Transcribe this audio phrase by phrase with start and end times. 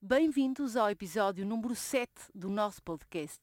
[0.00, 3.40] Bem-vindos ao episódio número 7 do nosso podcast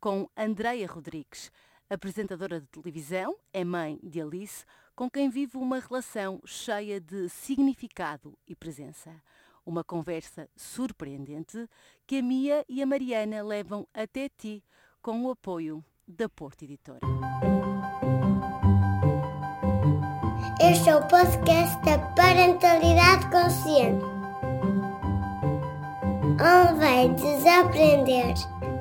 [0.00, 1.52] com Andreia Rodrigues,
[1.90, 4.64] apresentadora de televisão, é mãe de Alice,
[4.96, 9.10] com quem vive uma relação cheia de significado e presença.
[9.66, 11.68] Uma conversa surpreendente
[12.06, 14.64] que a Mia e a Mariana levam até ti
[15.02, 17.00] com o apoio da Porta Editora.
[20.58, 24.17] Este é o podcast da Parentalidade Consciente,
[26.40, 28.34] onde vai desaprender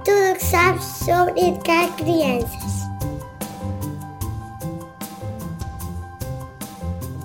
[0.06, 2.78] tudo o que sabes sobre educar crianças.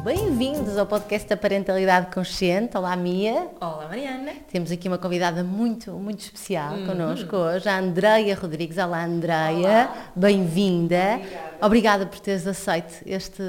[0.03, 2.77] Bem-vindos ao podcast da Parentalidade Consciente.
[2.79, 3.51] Olá, Mia.
[3.61, 4.33] Olá, Mariana.
[4.51, 6.87] Temos aqui uma convidada muito, muito especial uhum.
[6.87, 8.79] connosco hoje, a Andreia Rodrigues.
[8.79, 9.91] Olá, Andreia.
[10.17, 11.17] Bem-vinda.
[11.17, 11.67] Obrigada.
[11.67, 13.43] Obrigada por teres aceito este,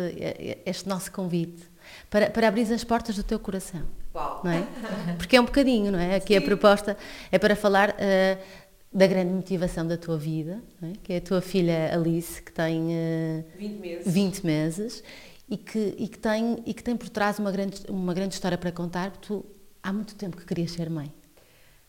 [0.66, 1.64] este nosso convite
[2.10, 4.03] para, para abrir as portas do teu coração.
[4.14, 4.42] Uau.
[4.44, 4.68] Não é?
[5.18, 6.16] Porque é um bocadinho, não é?
[6.16, 6.38] Aqui Sim.
[6.38, 6.98] a proposta
[7.32, 8.44] é para falar uh,
[8.92, 10.94] da grande motivação da tua vida, é?
[11.02, 14.14] que é a tua filha Alice, que tem uh, 20 meses.
[14.14, 15.04] 20 meses
[15.50, 18.58] e que, e que, tem, e que tem por trás uma grande, uma grande história
[18.58, 19.12] para contar.
[19.18, 19.44] Tu
[19.82, 21.12] há muito tempo que querias ser mãe.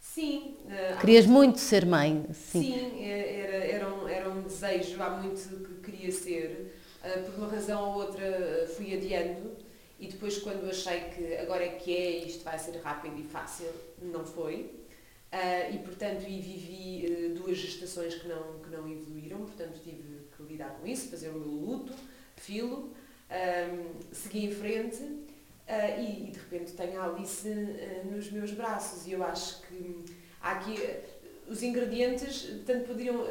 [0.01, 0.57] Sim.
[0.67, 2.27] Uh, Querias muito ser mãe.
[2.33, 6.75] Sim, sim era, era, um, era um desejo há muito que queria ser.
[7.03, 9.53] Uh, por uma razão ou outra fui adiando
[9.99, 13.71] e depois quando achei que agora é que é isto vai ser rápido e fácil,
[14.03, 14.85] não foi.
[15.35, 20.29] Uh, e portanto e vivi uh, duas gestações que não, que não evoluíram, portanto tive
[20.37, 21.93] que lidar com isso, fazer o meu luto,
[22.37, 22.93] filo,
[24.13, 27.49] segui em frente uh, e, e, de repente tenho a Alice
[28.05, 30.05] nos meus braços e eu acho que
[30.41, 30.77] há aqui
[31.49, 33.27] os ingredientes tanto poderiam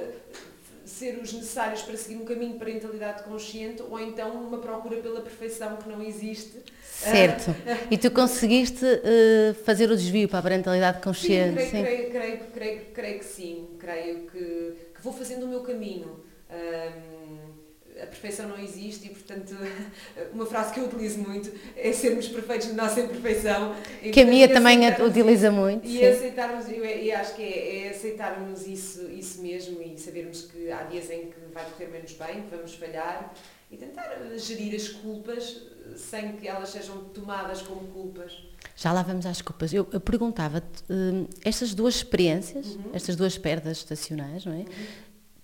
[0.86, 5.22] ser os necessários para seguir um caminho de parentalidade consciente ou então uma procura pela
[5.22, 6.62] perfeição que não existe.
[6.92, 7.56] Certo.
[7.90, 11.62] E tu conseguiste uh, fazer o desvio para a parentalidade consciente?
[11.62, 11.82] Sim, creio, sim.
[11.82, 13.68] Creio, creio, creio, creio, que sim.
[13.80, 16.24] Creio que, que vou fazendo o meu caminho.
[16.50, 17.53] Um,
[18.02, 19.56] a perfeição não existe e, portanto,
[20.34, 23.76] uma frase que eu utilizo muito é sermos perfeitos na nossa imperfeição.
[24.02, 25.86] E, que a minha também a utiliza muito.
[25.86, 26.06] E sim.
[26.06, 30.84] aceitarmos, eu, eu acho que é, é, aceitarmos isso, isso mesmo e sabermos que há
[30.84, 33.34] dias em que vai correr menos bem, que vamos falhar
[33.72, 35.62] e tentar gerir as culpas
[35.96, 38.38] sem que elas sejam tomadas como culpas.
[38.76, 39.74] Já lá vamos às culpas.
[39.74, 42.92] Eu, eu perguntava-te, hum, estas duas experiências, Uhum.
[42.94, 44.62] estas duas perdas estacionais, não é?
[44.62, 44.66] O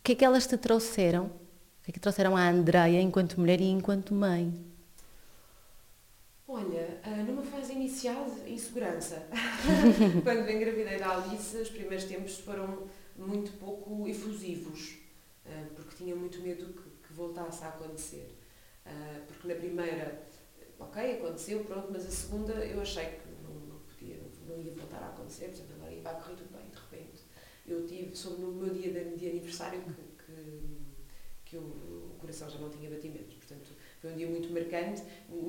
[0.04, 1.30] que é que elas te trouxeram?
[1.90, 4.54] É que trouxeram à Andreia enquanto mulher e enquanto mãe?
[6.48, 9.28] Olha, ah, numa fase inicial, insegurança.
[10.24, 15.00] Quando engravidei da Alice, os primeiros tempos foram muito pouco efusivos,
[15.48, 18.38] ah, porque tinha muito medo que, que voltasse a acontecer.
[18.86, 20.28] Ah, Porque na primeira,
[20.78, 25.02] ok, aconteceu, pronto, mas a segunda eu achei que não, não podia, não ia voltar
[25.02, 27.24] a acontecer, portanto agora ia, vai correr tudo bem, de repente.
[27.66, 30.78] Eu tive, soube no meu dia de, de aniversário que, que,
[31.50, 35.02] que eu, o coração já não tinha batimentos, portanto foi um dia muito marcante.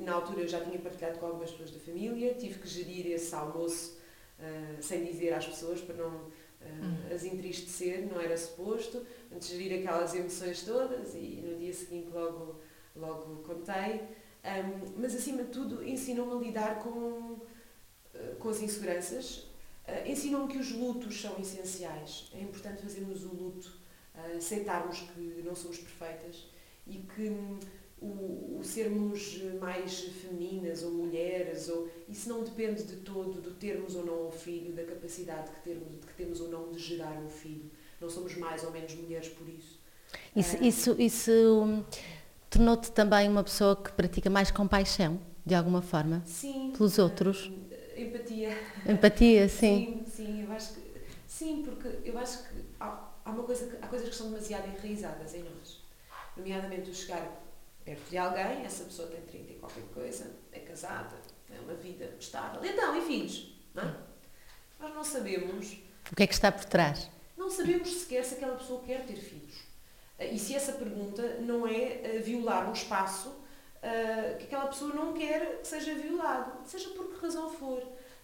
[0.03, 3.33] Na altura eu já tinha partilhado com algumas pessoas da família, tive que gerir esse
[3.35, 3.97] almoço
[4.39, 9.57] uh, sem dizer às pessoas para não uh, as entristecer, não era suposto, antes de
[9.57, 12.59] gerir aquelas emoções todas e no dia seguinte logo,
[12.95, 14.01] logo contei.
[14.43, 19.37] Um, mas acima de tudo ensinou-me a lidar com, uh, com as inseguranças,
[19.87, 23.80] uh, ensinou-me que os lutos são essenciais, é importante fazermos o luto,
[24.37, 26.47] aceitarmos que não somos perfeitas
[26.87, 27.59] e que hum,
[28.01, 33.95] o, o, sermos mais femininas ou mulheres, ou, isso não depende de todo do termos
[33.95, 37.29] ou não um filho, da capacidade que, termos, que temos ou não de gerar um
[37.29, 37.69] filho.
[37.99, 39.79] Não somos mais ou menos mulheres por isso.
[40.35, 41.31] Isso, isso, isso
[41.63, 41.83] hum,
[42.49, 46.21] tornou-te também uma pessoa que pratica mais compaixão, de alguma forma?
[46.25, 46.71] Sim.
[46.75, 47.51] Pelos outros?
[47.97, 48.49] Empatia.
[48.85, 49.85] Empatia, sim.
[49.85, 50.81] Sim, sim, eu acho que.
[51.27, 52.70] Sim, porque eu acho que
[53.25, 55.81] há, uma coisa há coisas que são demasiado enraizadas em nós.
[56.35, 57.41] Nomeadamente o chegar
[57.83, 61.15] perto de alguém, essa pessoa tem 30 e qualquer coisa, é casada,
[61.49, 63.53] é uma vida estável, então, e filhos?
[63.73, 63.95] Não é?
[64.79, 65.77] Nós não sabemos.
[66.11, 67.09] O que é que está por trás?
[67.37, 69.71] Não sabemos sequer se aquela pessoa quer ter filhos.
[70.19, 75.59] E se essa pergunta não é violar um espaço uh, que aquela pessoa não quer
[75.61, 77.81] que seja violado, seja por que razão for.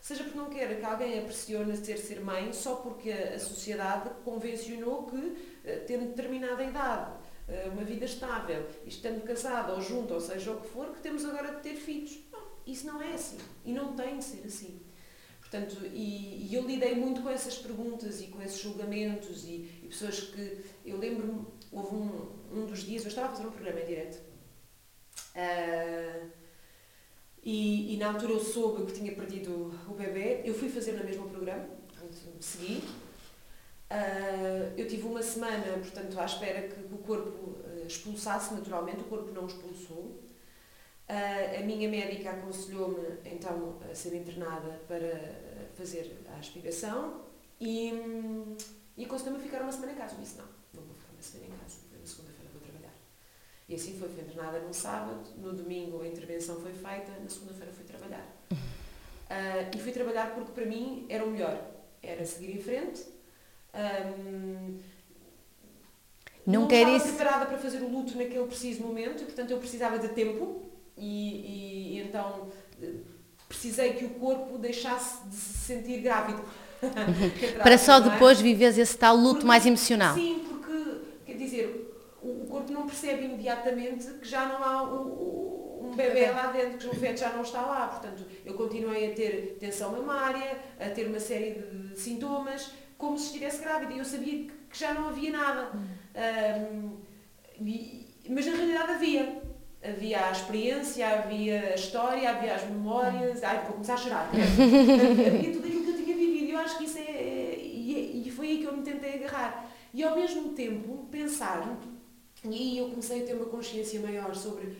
[0.07, 4.09] Seja porque não quer que alguém a pressione a ser mãe só porque a sociedade
[4.23, 7.11] convencionou que, uh, tendo determinada idade,
[7.49, 11.25] uh, uma vida estável, estando casada ou junto, ou seja o que for, que temos
[11.25, 12.19] agora de ter filhos.
[12.31, 13.37] Não, isso não é assim.
[13.65, 14.79] E não tem de ser assim.
[15.41, 19.87] Portanto, e, e, eu lidei muito com essas perguntas e com esses julgamentos e, e
[19.89, 20.63] pessoas que.
[20.85, 24.21] Eu lembro-me, houve um, um dos dias, eu estava a fazer um programa em direto.
[25.35, 26.46] Uh,
[27.47, 30.41] e, e, na altura eu soube que tinha perdido o bebê.
[30.43, 31.65] Eu fui fazer no mesmo programa,
[32.41, 32.83] segui.
[33.89, 39.05] Uh, eu tive uma semana, portanto, à espera que o corpo uh, expulsasse naturalmente, o
[39.05, 40.21] corpo não expulsou.
[41.07, 47.21] Uh, a minha médica aconselhou-me então a ser internada para fazer a aspiração
[47.61, 48.57] e, um,
[48.97, 50.15] e aconselhou-me a ficar uma semana em casa.
[50.15, 52.93] Eu disse: não, não vou ficar uma semana em casa, na segunda-feira vou trabalhar.
[53.67, 57.71] E assim foi, fui internada num sábado, no domingo a intervenção foi feita, na segunda-feira
[57.73, 58.25] fui trabalhar.
[59.75, 61.59] e fui trabalhar porque para mim era o melhor,
[62.01, 63.03] era seguir em frente
[63.77, 64.79] um,
[66.45, 67.07] não, não estava isso...
[67.07, 70.63] preparada para fazer o luto naquele preciso momento e, portanto, eu precisava de tempo
[70.97, 72.47] e, e então
[73.47, 76.41] precisei que o corpo deixasse de se sentir grávido.
[77.61, 78.01] para só é?
[78.01, 78.43] depois é?
[78.43, 80.15] viveres esse tal luto porque, mais emocional.
[80.15, 81.86] Sim, porque, quer dizer,
[82.67, 86.99] corpo não percebe imediatamente que já não há um, um bebê lá dentro, que o
[86.99, 87.87] feto já não está lá.
[87.87, 93.27] Portanto, eu continuei a ter tensão mamária, a ter uma série de sintomas, como se
[93.27, 95.71] estivesse grávida e eu sabia que, que já não havia nada.
[95.73, 96.97] Um,
[97.65, 99.47] e, mas na realidade havia.
[99.83, 103.43] Havia a experiência, havia a história, havia as memórias.
[103.43, 104.29] Ai, vou começar a chorar.
[104.33, 107.59] havia tudo aquilo que eu tinha vivido eu acho que isso é, é.
[107.61, 109.71] E, e foi aí que eu me tentei agarrar.
[109.93, 111.77] E ao mesmo tempo pensar,
[112.43, 114.77] e aí eu comecei a ter uma consciência maior sobre.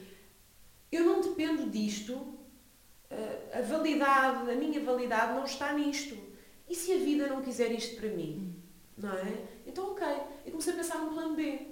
[0.92, 2.38] Eu não dependo disto,
[3.54, 6.18] a validade, a minha validade não está nisto
[6.69, 8.54] e se a vida não quiser isto para mim?
[8.98, 9.45] Não é?
[9.65, 10.06] Então, ok.
[10.45, 11.68] Eu comecei a pensar num plano B.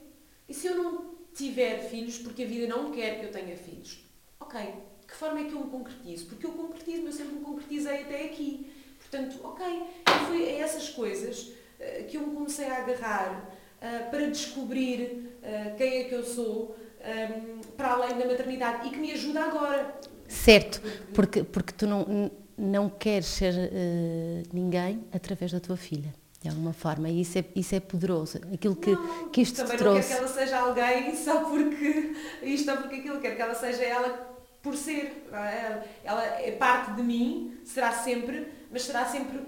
[0.48, 4.06] E se eu não tiver filhos porque a vida não quer que eu tenha filhos?
[4.40, 4.60] Ok.
[5.08, 6.28] Que forma é que eu me concretizo?
[6.28, 8.72] Porque eu concretizo, eu sempre me concretizei até aqui.
[9.00, 9.66] Portanto, ok.
[9.66, 15.35] E foi a essas coisas uh, que eu me comecei a agarrar uh, para descobrir
[15.46, 16.76] uh, quem é que eu sou
[17.06, 20.00] um, para além da maternidade e que me ajuda agora.
[20.28, 20.82] Certo,
[21.14, 26.74] porque, porque tu não não queres ser uh, ninguém através da tua filha de alguma
[26.74, 30.14] forma e isso é, isso é poderoso aquilo que, não, que isto também te trouxe
[30.14, 33.56] não quero que ela seja alguém só porque isto ou porque aquilo quero que ela
[33.56, 35.84] seja ela por ser é?
[36.04, 39.40] ela é parte de mim será sempre mas será sempre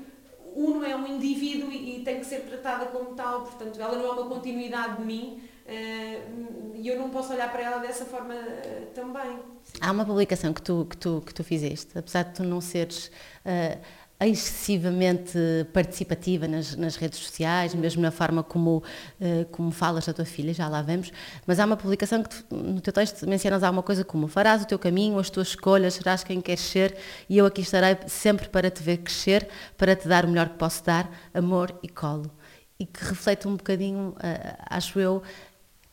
[0.55, 4.05] uno é um indivíduo e, e tem que ser tratada como tal portanto ela não
[4.05, 8.85] é uma continuidade de mim e eu não posso olhar para ela dessa forma uh,
[8.93, 9.39] também
[9.81, 13.11] Há uma publicação que tu, que tu, que tu fizeste, apesar de tu não seres
[13.45, 13.79] uh,
[14.19, 15.37] excessivamente
[15.71, 18.81] participativa nas, nas, redes sociais, mesmo na forma como,
[19.51, 21.11] como falas da tua filha, já lá vemos,
[21.45, 24.65] mas há uma publicação que tu, no teu texto mencionas alguma coisa como farás o
[24.65, 26.97] teu caminho, as tuas escolhas, serás quem queres ser
[27.29, 29.47] e eu aqui estarei sempre para te ver crescer,
[29.77, 32.31] para te dar o melhor que posso dar, amor e colo.
[32.79, 34.15] E que reflete um bocadinho,
[34.69, 35.21] acho eu,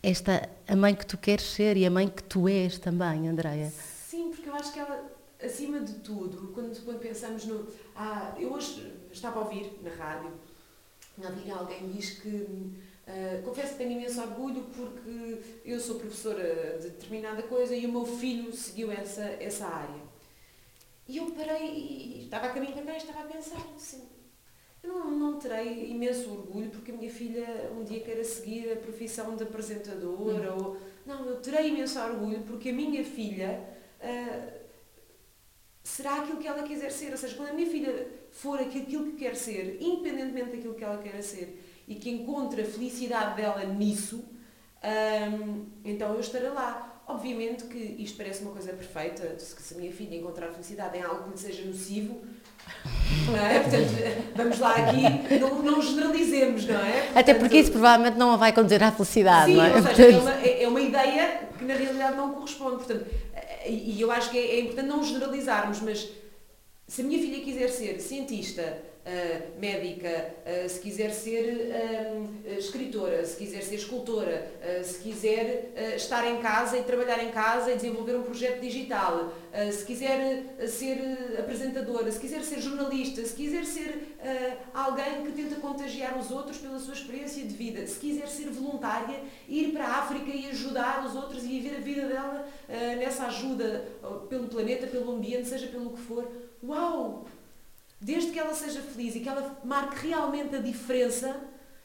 [0.05, 3.71] esta a mãe que tu queres ser e a mãe que tu és também, Andreia.
[3.71, 5.11] Sim, porque eu acho que ela,
[5.43, 7.67] acima de tudo, quando, quando pensamos no.
[7.97, 10.31] Ah, eu hoje estava a ouvir na rádio,
[11.23, 12.29] a ouvir alguém diz que.
[13.07, 17.93] Uh, confesso que tenho imenso orgulho porque eu sou professora de determinada coisa e o
[17.93, 20.03] meu filho seguiu essa, essa área.
[21.07, 24.09] E eu parei e estava a caminho e estava a pensar assim,
[24.85, 28.77] eu não, não terei imenso orgulho porque a minha filha um dia queira seguir a
[28.77, 30.53] profissão de apresentadora.
[30.53, 30.65] Uhum.
[30.65, 30.77] Ou,
[31.07, 33.67] não, eu terei imenso orgulho porque a minha filha
[34.01, 34.65] uh,
[35.83, 37.13] será aquilo que ela quiser ser.
[37.13, 40.99] Ou seja, quando a minha filha for aquilo que quer ser, independentemente daquilo que ela
[40.99, 44.23] quer ser, e que encontre a felicidade dela nisso, um,
[44.83, 46.94] ah, então eu estarei lá.
[47.07, 51.25] Obviamente que isto parece uma coisa perfeita, se a minha filha encontrar felicidade em algo
[51.25, 52.23] que lhe seja nocivo,
[53.27, 53.61] não é?
[53.61, 56.93] Portanto, vamos lá aqui, não, não generalizemos, não é?
[56.93, 59.77] Portanto, Até porque isso provavelmente não vai conduzir à felicidade, sim, não é?
[59.77, 62.77] Ou seja, é, uma, é, é uma ideia que na realidade não corresponde.
[62.77, 63.07] Portanto,
[63.67, 66.09] e, e eu acho que é, é importante não generalizarmos, mas
[66.87, 73.25] se a minha filha quiser ser cientista, uh, médica, uh, se quiser ser uh, escritora,
[73.25, 74.51] se quiser ser escultora,
[74.83, 79.33] se quiser estar em casa e trabalhar em casa e desenvolver um projeto digital,
[79.73, 84.17] se quiser ser apresentadora, se quiser ser jornalista, se quiser ser
[84.73, 89.21] alguém que tenta contagiar os outros pela sua experiência de vida, se quiser ser voluntária,
[89.49, 92.49] ir para a África e ajudar os outros e viver a vida dela
[92.99, 93.85] nessa ajuda
[94.29, 96.31] pelo planeta, pelo ambiente, seja pelo que for.
[96.63, 97.27] Uau!
[98.05, 101.41] Desde que ela seja feliz e que ela marque realmente a diferença,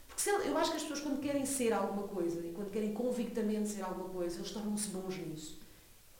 [0.06, 3.70] porque eu acho que as pessoas quando querem ser alguma coisa e quando querem convictamente
[3.70, 5.58] ser alguma coisa, eles tornam-se bons nisso.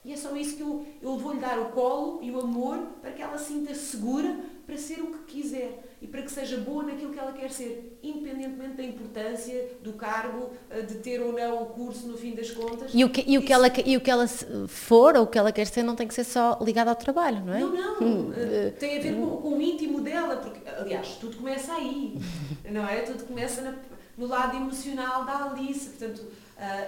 [0.06, 3.12] E é só isso que eu, eu vou-lhe dar o colo e o amor para
[3.12, 5.69] que ela sinta segura para ser o que quiser.
[6.12, 10.82] Para que seja boa naquilo que ela quer ser, independentemente da importância do cargo, eh,
[10.82, 12.92] de ter ou não o curso no fim das contas.
[12.94, 14.28] E o que, e o que, ela, e o que ela
[14.68, 17.46] for ou o que ela quer ser não tem que ser só ligado ao trabalho,
[17.46, 17.60] não é?
[17.60, 18.02] Não, não.
[18.02, 22.18] Hum, uh, tem a ver com, com, o íntimo dela, porque, aliás, tudo começa aí,
[22.70, 23.02] não é?
[23.02, 23.76] Tudo começa na,
[24.18, 25.90] no lado emocional da Alice.
[25.90, 26.26] Portanto,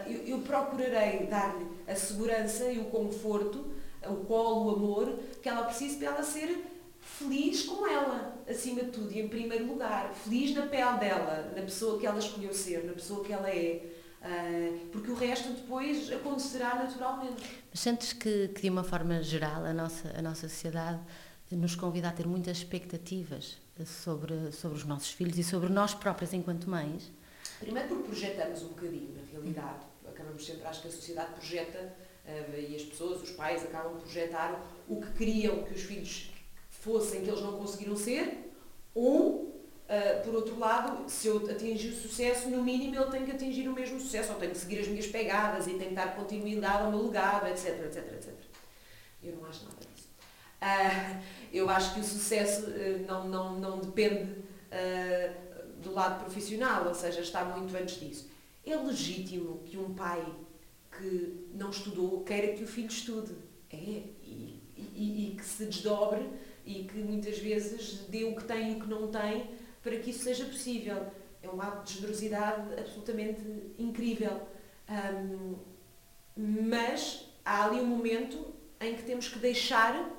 [0.05, 3.65] eu, eu procurarei dar-lhe a segurança e o conforto,
[4.05, 6.70] o colo, o amor que ela precisa para ela ser
[7.17, 11.61] feliz com ela, acima de tudo, e em primeiro lugar, feliz na pele dela, na
[11.61, 13.85] pessoa que ela escolheu ser, na pessoa que ela é.
[14.21, 17.43] Uh, porque o resto depois acontecerá naturalmente.
[17.71, 20.99] Mas sentes que, que, de uma forma geral, a nossa, a nossa sociedade
[21.51, 26.33] nos convida a ter muitas expectativas sobre, sobre os nossos filhos e sobre nós próprias
[26.33, 27.11] enquanto mães?
[27.59, 29.85] Primeiro porque projetamos um bocadinho, na realidade.
[30.07, 34.01] Acabamos sempre, acho que a sociedade projeta, uh, e as pessoas, os pais, acabam por
[34.01, 36.30] projetar o que queriam que os filhos
[36.81, 38.51] fossem que eles não conseguiram ser,
[38.93, 39.43] ou,
[39.85, 43.69] uh, por outro lado, se eu atingir o sucesso, no mínimo ele tem que atingir
[43.69, 47.05] o mesmo sucesso, ou tenho que seguir as minhas pegadas e tentar continuidade ao meu
[47.05, 48.33] legado, etc, etc, etc.
[49.23, 50.09] Eu não acho nada disso.
[50.59, 51.23] Uh,
[51.53, 54.41] eu acho que o sucesso uh, não, não, não depende
[55.81, 58.29] do lado profissional, ou seja, está muito antes disso.
[58.65, 60.25] É legítimo que um pai
[60.97, 63.35] que não estudou queira que o filho estude.
[63.69, 66.29] É, e, e, e que se desdobre
[66.65, 69.49] e que muitas vezes dê o que tem e o que não tem
[69.81, 71.07] para que isso seja possível.
[71.41, 73.41] É um ato de generosidade absolutamente
[73.77, 74.41] incrível.
[74.89, 75.55] Um,
[76.35, 80.09] mas há ali um momento em que temos que deixar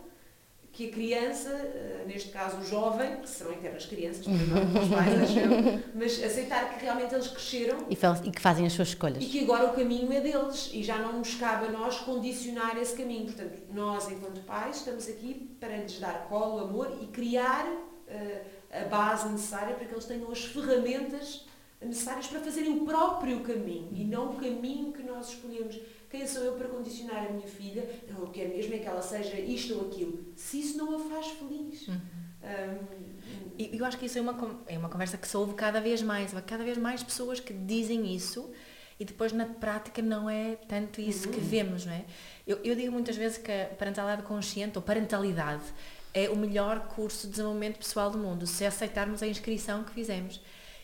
[0.73, 6.25] que a criança, eh, neste caso o jovem, que serão eternas crianças, os pais, mas
[6.25, 9.23] aceitar que realmente eles cresceram e, que fazem as suas escolhas.
[9.23, 12.79] E que agora o caminho é deles e já não nos cabe a nós condicionar
[12.79, 13.26] esse caminho.
[13.26, 18.85] Portanto, nós, enquanto pais, estamos aqui para lhes dar colo, amor e criar uh, a
[18.88, 21.45] base necessária para que eles tenham as ferramentas
[21.85, 25.79] necessárias para fazerem o próprio caminho e não o caminho que nós escolhemos
[26.12, 27.88] quem sou eu para condicionar a minha filha?
[28.07, 30.26] Não, eu quero mesmo é que ela seja isto ou aquilo.
[30.37, 31.88] Se isso não a faz feliz.
[31.88, 32.00] Uhum.
[32.42, 35.81] Um, e eu acho que isso é uma, é uma conversa que se ouve cada
[35.81, 36.37] vez mais.
[36.37, 38.52] Há cada vez mais pessoas que dizem isso
[39.00, 41.35] e depois na prática não é tanto isso uhum.
[41.35, 42.04] que vemos, não é?
[42.47, 45.64] Eu, eu digo muitas vezes que a parentalidade consciente ou parentalidade
[46.12, 50.42] é o melhor curso de desenvolvimento pessoal do mundo, se aceitarmos a inscrição que fizemos.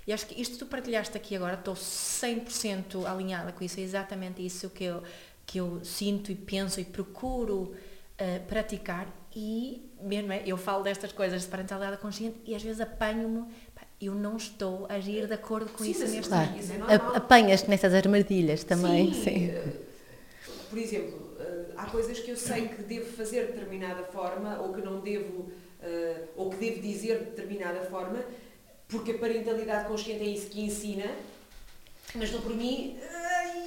[0.09, 3.83] E acho que isto que tu partilhaste aqui agora, estou 100% alinhada com isso, é
[3.83, 5.03] exatamente isso que eu,
[5.45, 7.75] que eu sinto e penso e procuro
[8.19, 12.81] uh, praticar e mesmo é, eu falo destas coisas de parentalidade consciente e às vezes
[12.81, 13.45] apanho-me
[14.01, 16.57] eu não estou a agir de acordo com sim, isso neste claro.
[16.59, 19.13] Isso é Apanhas-te nessas armadilhas também.
[19.13, 19.23] Sim.
[19.23, 19.51] sim.
[19.51, 19.73] Uh,
[20.71, 24.73] por exemplo, uh, há coisas que eu sei que devo fazer de determinada forma ou
[24.73, 25.53] que não devo,
[26.35, 28.19] ou que devo dizer de determinada forma
[28.89, 31.11] porque a parentalidade consciente é isso que ensina,
[32.15, 32.99] mas não por mim,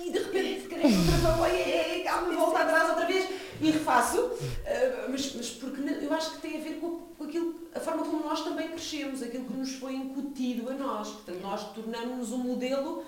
[0.06, 3.30] e de repente quero outra vez, calma, volto atrás outra vez
[3.62, 4.32] e refaço,
[4.66, 8.24] ah, mas, mas porque eu acho que tem a ver com, aquilo, a forma como
[8.24, 11.10] nós também crescemos, aquilo que nos foi incutido a nós.
[11.10, 13.06] Portanto, nós tornamos-nos um modelo,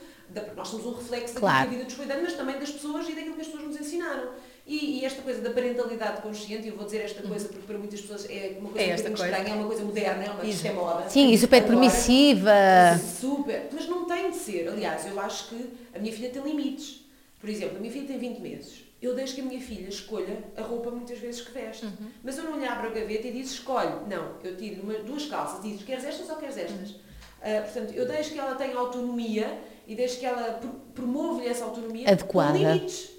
[0.55, 1.61] nós somos um reflexo daquilo claro.
[1.61, 3.67] que a vida nos foi dando, mas também das pessoas e daquilo que as pessoas
[3.67, 4.29] nos ensinaram.
[4.65, 7.99] E, e, esta coisa da parentalidade consciente, eu vou dizer esta coisa porque para muitas
[7.99, 9.25] pessoas é uma coisa é muito coisa.
[9.25, 11.09] estranha, é uma coisa moderna, é uma isto é moda.
[11.09, 12.51] Sim, e super permissiva.
[13.19, 14.69] Super, mas não tem de ser.
[14.69, 17.05] Aliás, eu acho que a minha filha tem limites.
[17.41, 18.85] Por exemplo, a minha filha tem 20 meses.
[19.01, 21.85] Eu deixo que a minha filha escolha a roupa muitas vezes que veste.
[21.85, 22.09] Uhum.
[22.23, 24.07] Mas eu não lhe abro a gaveta e disse escolhe.
[24.09, 26.91] Não, eu tiro uma, duas calças e digo queres estas ou queres estas?
[26.91, 26.95] Uhum.
[26.95, 30.61] Uh, portanto, eu deixo que ela tenha autonomia e deixo que ela
[30.95, 32.57] promova-lhe essa autonomia Adequada.
[32.57, 33.12] com limites.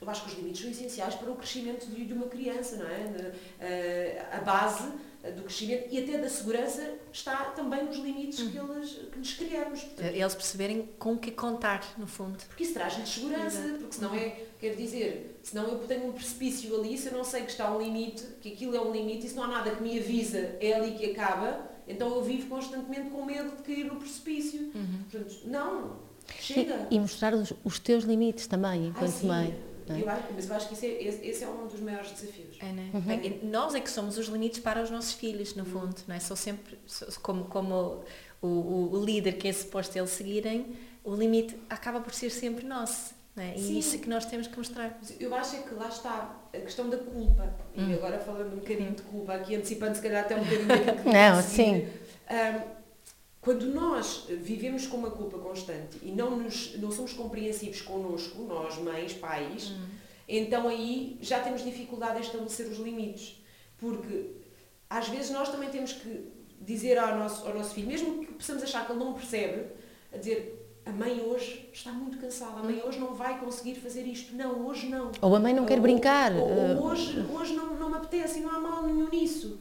[0.00, 2.86] Eu acho que os limites são essenciais para o crescimento de, de uma criança, não
[2.86, 3.32] é?
[3.60, 4.90] Eh, a base
[5.36, 8.50] do crescimento e até da segurança está também nos limites uhum.
[8.50, 9.80] que, eles, que nos criamos.
[9.82, 12.38] Portanto, Eles perceberem com que contar, no fundo.
[12.48, 13.78] Porque isso traz-lhes segurança, Exato.
[13.80, 17.42] porque senão é, quer dizer, senão eu tenho um precipício ali, se eu não sei
[17.42, 19.82] que está um limite, que aquilo é um limite, e se não há nada que
[19.82, 23.96] me avisa, é ali que acaba, então eu vivo constantemente com medo de cair no
[23.96, 24.70] precipício.
[24.74, 25.04] Uhum.
[25.10, 25.96] Portanto, não,
[26.38, 26.86] chega.
[26.90, 29.54] E, e mostrar os, os, teus limites também, enquanto mãe.
[29.90, 30.02] É?
[30.02, 32.56] Eu acho, mas eu acho que é, esse, esse, é um dos maiores desafios.
[32.60, 32.90] É, né?
[32.94, 33.50] uhum.
[33.50, 36.20] Nós é que somos os limites para os nossos filhos, no fundo, não é?
[36.20, 36.78] Sou sempre,
[37.22, 38.04] como, como
[38.42, 42.66] o, o, o líder que é suposto eles seguirem, o limite acaba por ser sempre
[42.66, 43.18] nosso.
[43.36, 43.54] É?
[43.54, 43.78] E Sim.
[43.78, 44.98] isso é que nós temos que mostrar.
[45.18, 47.54] Eu acho é que lá está a questão da culpa.
[47.76, 47.90] Hum.
[47.90, 50.96] E agora falando um bocadinho de culpa, aqui antecipando se calhar até um bocadinho daquilo
[51.04, 51.88] que Não, sim.
[52.30, 52.79] Um,
[53.40, 58.76] quando nós vivemos com uma culpa constante e não, nos, não somos compreensivos connosco, nós,
[58.76, 59.86] mães, pais, uhum.
[60.28, 63.42] então aí já temos dificuldade em estabelecer os limites.
[63.78, 64.32] Porque
[64.90, 66.28] às vezes nós também temos que
[66.60, 69.68] dizer ao nosso, ao nosso filho, mesmo que possamos achar que ele não percebe,
[70.12, 74.02] a dizer a mãe hoje está muito cansada, a mãe hoje não vai conseguir fazer
[74.02, 75.12] isto, não, hoje não.
[75.22, 76.32] Ou a mãe não quer Ou- brincar.
[76.34, 79.58] Ou, ou eh, hoje, hoje não, não me apetece e não há mal nenhum nisso.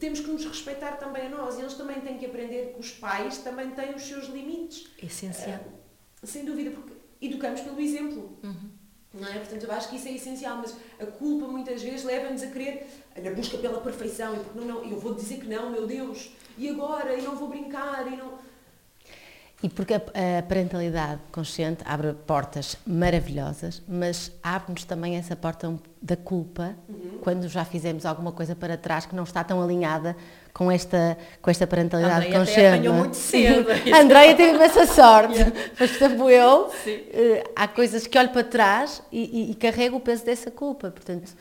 [0.00, 2.90] Temos que nos respeitar também a nós e eles também têm que aprender que os
[2.90, 4.88] pais também têm os seus limites.
[5.00, 5.60] Essencial.
[6.24, 8.38] Sem dúvida, porque educamos pelo exemplo.
[9.12, 9.38] Não é?
[9.38, 12.86] Portanto, eu acho que isso é essencial, mas a culpa muitas vezes leva-nos a querer,
[13.22, 16.30] na busca pela perfeição, e porque não, não, eu vou dizer que não, meu Deus,
[16.56, 18.38] e agora, e não vou brincar, e não...
[19.62, 20.00] E porque a,
[20.48, 26.74] parentalidade consciente abre portas maravilhosas, mas abre-nos também essa porta da culpa
[27.20, 30.16] quando já fizemos alguma coisa para trás que não está tão alinhada
[30.52, 32.76] com esta, com esta parentalidade Andreia até consciente.
[32.76, 32.98] apanhou é?
[32.98, 33.66] muito cedo.
[33.94, 35.38] A Andreia teve essa sorte,
[35.78, 37.00] mas exemplo eu, Sim.
[37.12, 40.90] eh, há coisas que olho para trás e, e, e carrego o peso dessa culpa,
[40.90, 41.32] portanto,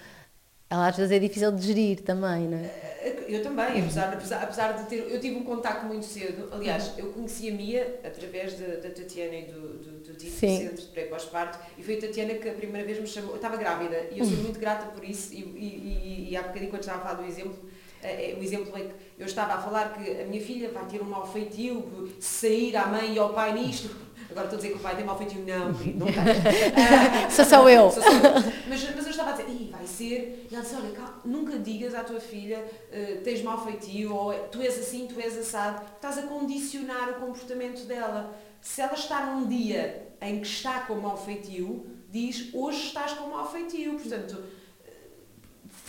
[0.69, 2.89] ela às vezes é difícil de gerir também, não é?
[3.27, 5.07] Eu também, apesar, apesar, apesar de ter.
[5.09, 6.49] Eu tive um contacto muito cedo.
[6.51, 10.57] Aliás, eu conheci a Mia através da, Tatiana e do, do, do Tito, Sim.
[10.57, 13.31] Centro de Pré Pós-Parto, e foi a Tatiana que a primeira vez me chamou.
[13.31, 15.33] Eu estava grávida e eu sou muito grata por isso.
[15.33, 17.57] E, e, e, e há bocadinho, quando estava a falar do exemplo,
[18.01, 20.85] eh, eh, o exemplo é que eu estava a falar que a minha filha vai
[20.85, 23.95] ter um mau feitio sair à mãe e ao pai nisto.
[24.31, 25.43] Agora estou a dizer que o pai tem mau feitio.
[25.45, 26.15] Não, querido, não tem.
[26.17, 27.89] Ah, Sou só eu.
[27.89, 28.53] Sou só eu.
[28.67, 30.47] Mas, mas eu estava a dizer, Ih, vai ser.
[30.49, 34.33] E ela disse, olha, calma, nunca digas à tua filha eh, tens mau feitio ou
[34.49, 35.83] tu és assim, tu és assado.
[35.95, 38.37] Estás a condicionar o comportamento dela.
[38.61, 43.29] Se ela está num dia em que está com mau feitio, diz hoje estás com
[43.29, 43.93] mau feitio.
[43.93, 44.43] Portanto,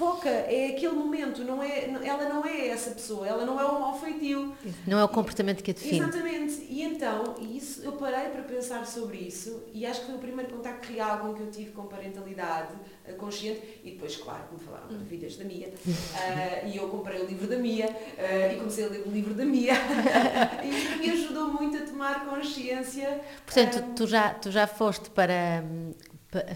[0.00, 3.78] foca, é aquele momento, não é, ela não é essa pessoa, ela não é o
[3.78, 4.56] mau feitio.
[4.86, 5.98] Não é o comportamento que a define.
[5.98, 6.66] Exatamente.
[6.70, 10.50] E então, isso, eu parei para pensar sobre isso e acho que foi o primeiro
[10.50, 12.72] contacto real com que eu tive com parentalidade
[13.04, 17.20] eh, consciente e depois, claro, como falaram de vídeos da Mia eh, e eu comprei
[17.20, 19.74] o livro da Mia eh, e comecei a ler o livro da Mia
[20.64, 23.20] e me ajudou muito a tomar consciência.
[23.44, 25.62] Portanto, eh, tu já, tu já foste para.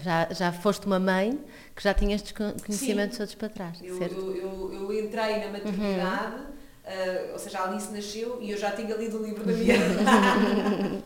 [0.01, 1.37] Já, já foste uma mãe
[1.75, 4.15] que já tinha estes con- conhecimentos todos para trás, eu, certo?
[4.31, 6.43] eu, eu, eu entrei na maternidade,
[6.85, 9.75] eh, ou seja, a Alice nasceu e eu já tinha lido o livro da Mia.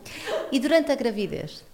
[0.52, 1.64] E durante a gravidez?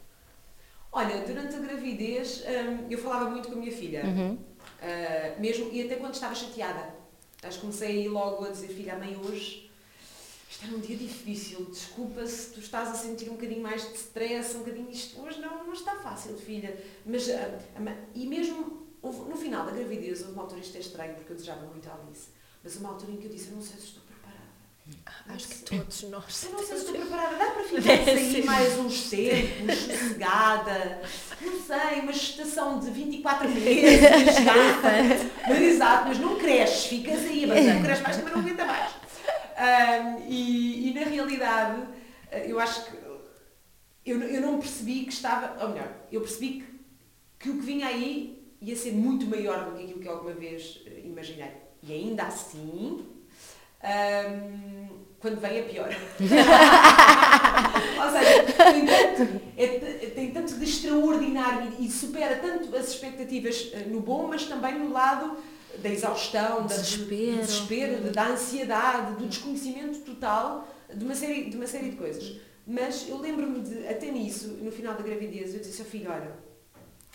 [0.92, 4.38] Olha, durante a gravidez hum, eu falava muito com a minha filha, Uhum.
[4.76, 6.94] Uh, mesmo, e até quando estava chateada.
[7.42, 9.65] Acho que comecei logo a dizer, filha, a mãe hoje
[10.56, 14.56] está num dia difícil, desculpa se tu estás a sentir um bocadinho mais de stress,
[14.56, 16.76] um bocadinho isto, hoje não, não está fácil, filha.
[17.04, 21.14] Mas, a ma- e mesmo no final da gravidez, houve uma altura, isto é estranho,
[21.14, 22.28] porque eu desejava muito a Alice,
[22.64, 24.16] mas uma altura em que eu disse, eu não sei se estou preparada.
[25.28, 26.44] Acho que todos nós.
[26.44, 27.36] Eu não sei se estou preparada.
[27.36, 31.02] Dá para ficar aí mais uns tempos, sossegada?
[31.40, 34.00] Não sei, uma gestação de 24 meses.
[35.48, 38.92] Mas exato, mas não cresces, ficas aí, mas não cresces mais, também não aguenta mais.
[39.56, 41.82] Ahm, e, e na realidade,
[42.30, 42.96] eh, eu acho que
[44.04, 46.66] eu, eu não percebi que estava, ou melhor, eu percebi que,
[47.40, 50.80] que o que vinha aí ia ser muito maior do que aquilo que alguma vez
[50.86, 51.50] eh, imaginei.
[51.82, 53.06] E ainda assim,
[53.82, 54.88] ahm,
[55.20, 55.88] quando vem é pior.
[58.04, 58.42] Ou seja,
[58.72, 63.84] tem tanto, é t- tem tanto de extraordinário e, e supera tanto as expectativas eh,
[63.88, 65.36] no bom, mas também no lado
[65.82, 67.38] da exaustão, da, do Desespero.
[67.38, 72.40] desespero, da ansiedade, do desconhecimento total de uma série de, uma série de coisas.
[72.66, 76.32] Mas eu lembro-me de, até nisso, no final da gravidez, eu disse ao filho, olha,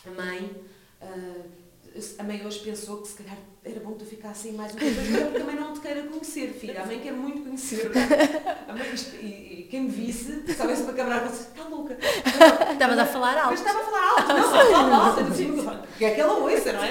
[0.05, 0.49] a mãe,
[1.01, 1.41] ah,
[2.17, 4.77] a mãe hoje pensou que se calhar era bom que tu ficasse aí mais um
[4.77, 6.81] tempo, mas porque também não te queira conhecer, filha.
[6.81, 7.91] A mãe quer muito conhecer.
[8.67, 8.87] A mãe,
[9.21, 11.95] e, e quem me visse, se houvesse uma câmara, disse, está louca.
[12.71, 13.53] Estavas a falar Mas alto.
[13.53, 16.73] estava a falar alto, não, fala alto, ainda por cima que eu é aquela moça,
[16.73, 16.89] não é?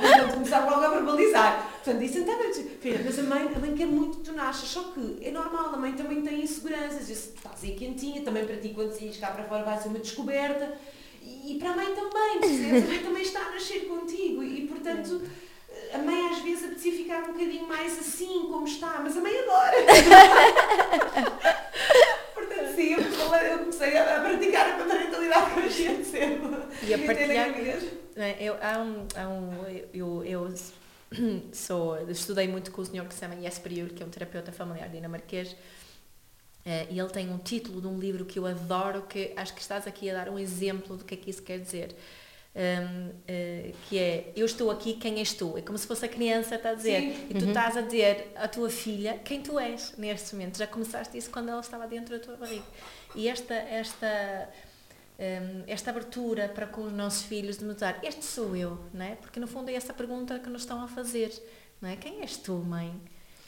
[0.00, 1.70] Portanto, começava logo a verbalizar.
[1.82, 4.32] Portanto, disse, então, eu disse, filha, mas a mãe, a mãe quer muito que tu
[4.32, 7.74] nasças, só que é normal, a mãe também tem inseguranças, e se tu estás aí
[7.74, 10.74] quentinha, também para ti quando saís cá para fora vai ser uma descoberta,
[11.30, 12.84] e, e para a mãe também, percebes?
[12.84, 15.22] A mãe também está a nascer contigo, e, portanto,
[15.92, 19.32] a mãe às vezes apetecia ficar um bocadinho mais assim, como está, mas a mãe
[19.38, 19.76] adora.
[22.34, 26.64] Portanto, sim, eu comecei- a a praticar a parentalidade consciente cedo.
[26.82, 27.54] E a partilhar-.
[28.16, 30.54] É, Eu, há um, há um, eu, eu
[31.52, 34.88] sou, estudei muito com o senhor que se chama Jesper que é um terapeuta familiar
[34.88, 35.56] dinamarquês,
[36.64, 39.60] eh, e ele tem um título de um livro que eu adoro, que acho que
[39.60, 41.94] estás aqui a dar um exemplo do que é que isso quer dizer.
[42.52, 45.56] Um, eh, que é eu estou aqui, quem és tu?
[45.56, 47.26] É como se fosse a criança está a dizer Sim.
[47.30, 50.58] e tu estás a dizer à tua filha quem tu és neste momento.
[50.58, 52.64] Já começaste isso quando ela estava dentro da tua barriga.
[53.14, 54.50] E esta, esta,
[55.18, 59.14] hum, esta abertura para com os nossos filhos de notar este sou eu, não é?
[59.14, 61.32] Porque no fundo é essa pergunta que nos estão a fazer,
[61.80, 61.94] não é?
[61.96, 63.00] Quem és tu, mãe?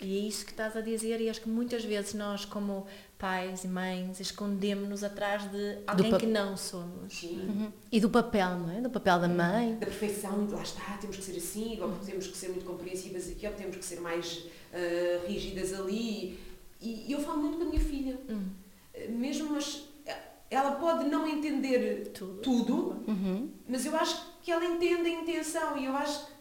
[0.04, 2.86] E é isso que estás a dizer e acho que muitas vezes nós como
[3.18, 7.14] pais e mães escondemos-nos atrás de alguém pa- que não somos.
[7.20, 7.38] Sim.
[7.48, 7.72] Uhum.
[7.90, 8.80] E do papel, não é?
[8.80, 9.74] Do papel da mãe.
[9.74, 13.46] Da perfeição, lá está, temos que ser assim, ou temos que ser muito compreensivas aqui,
[13.46, 16.38] ou temos que ser mais ah, rígidas ali.
[16.80, 18.18] E, e eu falo muito com a minha filha.
[18.28, 18.48] Hum.
[18.92, 20.16] Eh, Mesmo, mas eh,
[20.50, 22.40] ela pode não entender Tudo.
[22.42, 22.74] tudo,
[23.06, 23.50] Uhum.
[23.68, 26.31] mas eu acho que ela entende a intenção e eu acho que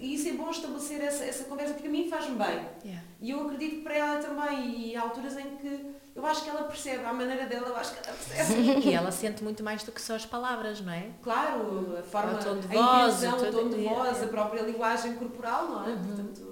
[0.00, 2.66] e isso é bom estabelecer essa, essa conversa porque a mim faz-me bem.
[2.84, 3.02] Yeah.
[3.20, 6.50] E eu acredito que para ela também, e há alturas em que eu acho que
[6.50, 8.88] ela percebe, à maneira dela, eu acho que ela percebe.
[8.88, 11.10] E ela sente muito mais do que só as palavras, não é?
[11.22, 14.24] Claro, a forma, O tom de a voz, intenção, o tom de de- voz, é.
[14.24, 15.88] a própria linguagem corporal, não é?
[15.90, 16.06] Uhum.
[16.06, 16.47] Portanto,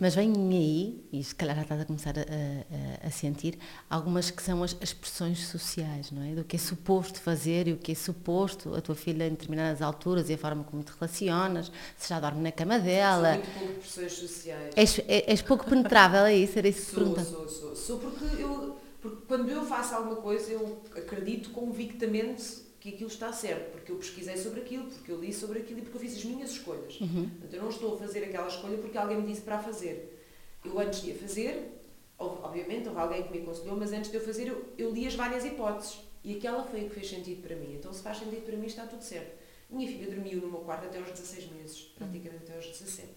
[0.00, 3.58] Mas vem aí, e se calhar já estás a começar a, a- a sentir,
[3.88, 6.34] algumas que são as as expressões sociais, não é?
[6.34, 9.82] Do que é suposto fazer e o que é suposto a tua filha em determinadas
[9.82, 13.34] alturas e a forma como te relacionas, se já dorme na cama sou dela.
[13.36, 14.72] muito pouco pressões sociais.
[14.76, 16.58] És, és pouco penetrável, é isso?
[16.58, 17.76] Era isso que Sou, sou, sou.
[17.76, 23.30] Sou porque eu, porque quando eu faço alguma coisa, eu acredito convictamente que aquilo está
[23.30, 26.16] certo, porque eu pesquisei sobre aquilo, porque eu li sobre aquilo e porque eu fiz
[26.16, 26.96] as minhas escolhas.
[26.96, 30.18] Portanto, eu não estou a fazer aquela escolha porque alguém me disse para a fazer.
[30.64, 31.82] Eu antes de a fazer,
[32.18, 35.14] obviamente houve alguém que me aconselhou, mas antes de eu fazer eu, eu li as
[35.14, 37.74] várias hipóteses e aquela foi a que fez sentido para mim.
[37.74, 39.38] Então se faz sentido para mim está tudo certo.
[39.68, 43.08] Minha filha dormiu no meu quarto até aos 16 meses, praticamente até aos 17.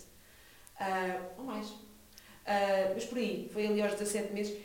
[0.78, 1.74] Ah, ou mais.
[2.46, 4.58] Ah, mas por aí, foi ali aos 17 meses.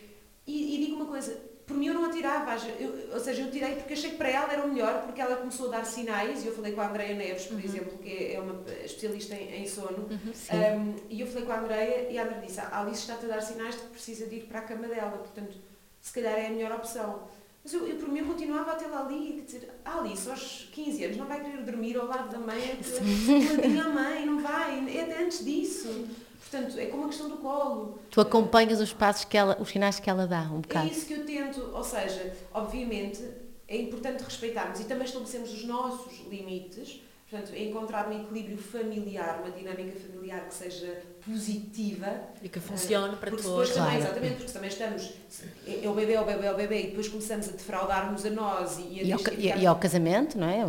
[0.46, 3.50] E, e digo uma coisa, por mim eu não a tirava, eu- ou seja, eu
[3.50, 6.42] tirei porque achei que para ela era o melhor, porque ela começou a dar sinais,
[6.42, 9.66] e eu falei com a Andreia Neves, por exemplo, que é uma especialista em, em
[9.68, 10.56] sono, Sim.
[10.56, 13.28] um, e eu falei com a Andreia e a Andreia disse, a Alice está-te a
[13.28, 15.54] dar sinais de que precisa de ir para a cama dela, portanto,
[16.00, 17.28] se calhar é a melhor opção.
[17.62, 20.68] Mas eu, eu por mim, eu continuava a tê-la ali e dizer, a Alice, aos
[20.72, 24.40] 15 anos, não vai querer dormir ao lado da mãe, é coladinha à mãe, não
[24.40, 26.06] vai, é até antes disso.
[26.38, 27.98] Portanto, é como a questão do colo.
[28.10, 30.86] Tu acompanhas os passos que ela, os sinais que ela dá, um É bocado.
[30.88, 33.22] isso que eu tento, ou seja, obviamente
[33.66, 39.40] é importante respeitarmos e também estabelecemos os nossos limites, portanto, é encontrar um equilíbrio familiar,
[39.44, 42.08] uma dinâmica familiar que seja positiva.
[42.42, 43.68] E que funcione para porque todos.
[43.68, 44.04] depois também, Claro.
[44.04, 45.12] exatamente, porque também estamos,
[45.66, 48.24] é é o bebê, é o bebê, é o bebê, e depois começamos a defraudar-nos
[48.24, 50.64] a nós e, a E ao, e- e ao casamento, não é?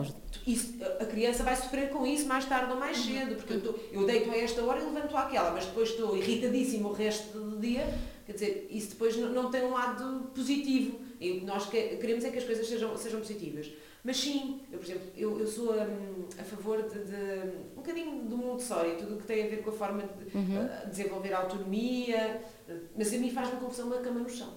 [0.48, 3.76] Isso, a criança vai sofrer com isso mais tarde ou mais cedo, porque eu, tô-
[3.92, 7.60] eu deito a esta hora e levanto àquela, mas depois estou irritadíssimo o resto do
[7.60, 7.86] dia,
[8.26, 11.00] quer dizer, isso depois não, não tem um lado positivo.
[11.20, 13.70] E o que nós que- queremos é que as coisas sejam, sejam positivas.
[14.04, 18.22] Mas sim, eu, por exemplo, eu, eu sou hum, a favor de, de um bocadinho
[18.24, 21.40] do Montessori, tudo o que tem a ver com a forma de uh, desenvolver a
[21.40, 24.54] autonomia, uh, mas a mim faz-me confusão uma cama no chão.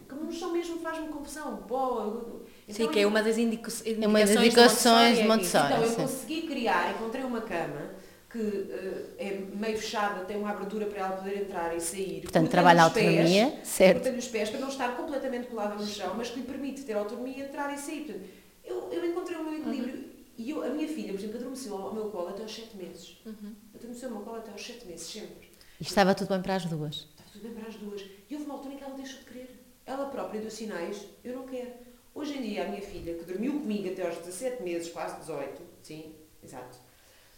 [0.00, 1.58] A cama no chão mesmo faz-me confusão.
[1.68, 5.22] Pó, eu- Sim, então que é uma das indica- indicações, uma das de indicações de
[5.22, 5.64] é Montessori.
[5.72, 5.96] então, eu sim.
[5.96, 7.90] consegui criar, encontrei uma cama
[8.30, 12.20] que eh, é meio fechada, tem uma abertura para ela poder entrar e sair.
[12.22, 13.94] Portanto, trabalha a os pés, autonomia, certo.
[13.94, 16.92] cortei-lhe os pés para não estar completamente colada no chão, mas que lhe permite ter
[16.92, 18.04] autonomia, entrar e sair.
[18.04, 18.26] Portanto,
[18.64, 19.94] eu, eu encontrei o meu equilíbrio.
[19.94, 20.08] Uhum.
[20.36, 23.16] E eu, a minha filha, por exemplo, adormeceu ao meu colo até aos 7 meses.
[23.26, 23.54] Uhum.
[23.74, 25.48] Adormeceu ao meu colo até aos 7 meses, sempre.
[25.80, 26.94] E estava tudo bem para as duas.
[26.96, 28.02] Estava tudo bem para as duas.
[28.30, 29.64] E houve uma altura em que ela deixou de querer.
[29.86, 31.70] Ela própria deu sinais, eu não quero.
[32.18, 35.62] Hoje em dia, a minha filha, que dormiu comigo até aos 17 meses, quase 18,
[35.84, 36.76] sim, exato,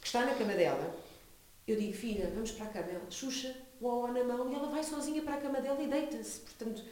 [0.00, 0.96] que está na cama dela,
[1.68, 2.86] eu digo, filha, vamos para a cama.
[2.88, 6.40] Ela, Xuxa, o na mão, e ela vai sozinha para a cama dela e deita-se.
[6.40, 6.82] Portanto,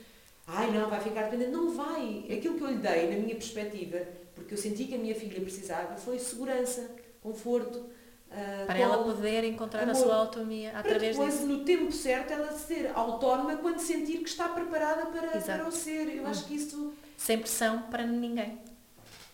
[0.47, 1.51] ai não, vai ficar dependente.
[1.51, 2.27] Não vai.
[2.31, 5.41] Aquilo que eu lhe dei, na minha perspectiva, porque eu senti que a minha filha
[5.41, 6.91] precisava, foi segurança,
[7.23, 7.87] conforto,
[8.31, 9.97] ah, Para ela poder encontrar a amor.
[9.97, 11.47] sua autonomia Para através depois, disso.
[11.47, 16.15] no tempo certo, ela ser autónoma quando sentir que está preparada para, para o ser.
[16.15, 16.93] Eu acho que isso.
[17.19, 18.59] Sem pressão para ninguém.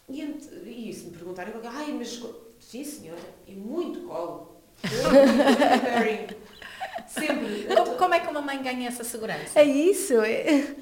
[0.09, 0.21] E,
[0.89, 2.21] e se me perguntarem, eu digo, ai, mas.
[2.59, 4.61] Sim, senhora, e muito colo.
[7.07, 7.67] Sempre.
[7.77, 9.61] Como, como é que uma mãe ganha essa segurança?
[9.61, 10.15] É isso.
[10.23, 10.75] É.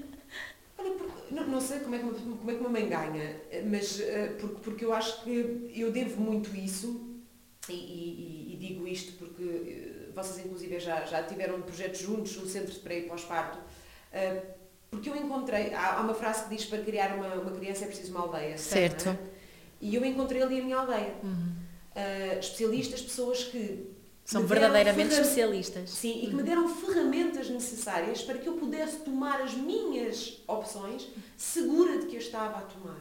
[0.78, 3.36] Olha, porque- não, não sei como é, que uma, como é que uma mãe ganha,
[3.70, 7.10] mas eh, porque, porque eu acho que eu devo muito isso,
[7.68, 12.46] e, e- e digo isto porque eh, vocês inclusive já, já tiveram projetos juntos no
[12.46, 13.58] Centro de Pré e Pós-Parto,
[14.12, 14.42] eh,
[14.92, 18.10] porque eu encontrei, há, uma frase que diz para criar uma, uma criança é preciso
[18.12, 19.18] uma aldeia, Certo.
[19.80, 21.14] E eu encontrei ali a minha aldeia.
[21.24, 21.54] Uhum.
[21.94, 23.90] Eh, especialistas, pessoas que
[24.22, 25.90] São verdadeiramente especialistas.
[25.90, 31.08] Sim, e que me deram ferramentas necessárias para que eu pudesse tomar as minhas opções
[31.38, 33.00] segura de que as estava a tomar.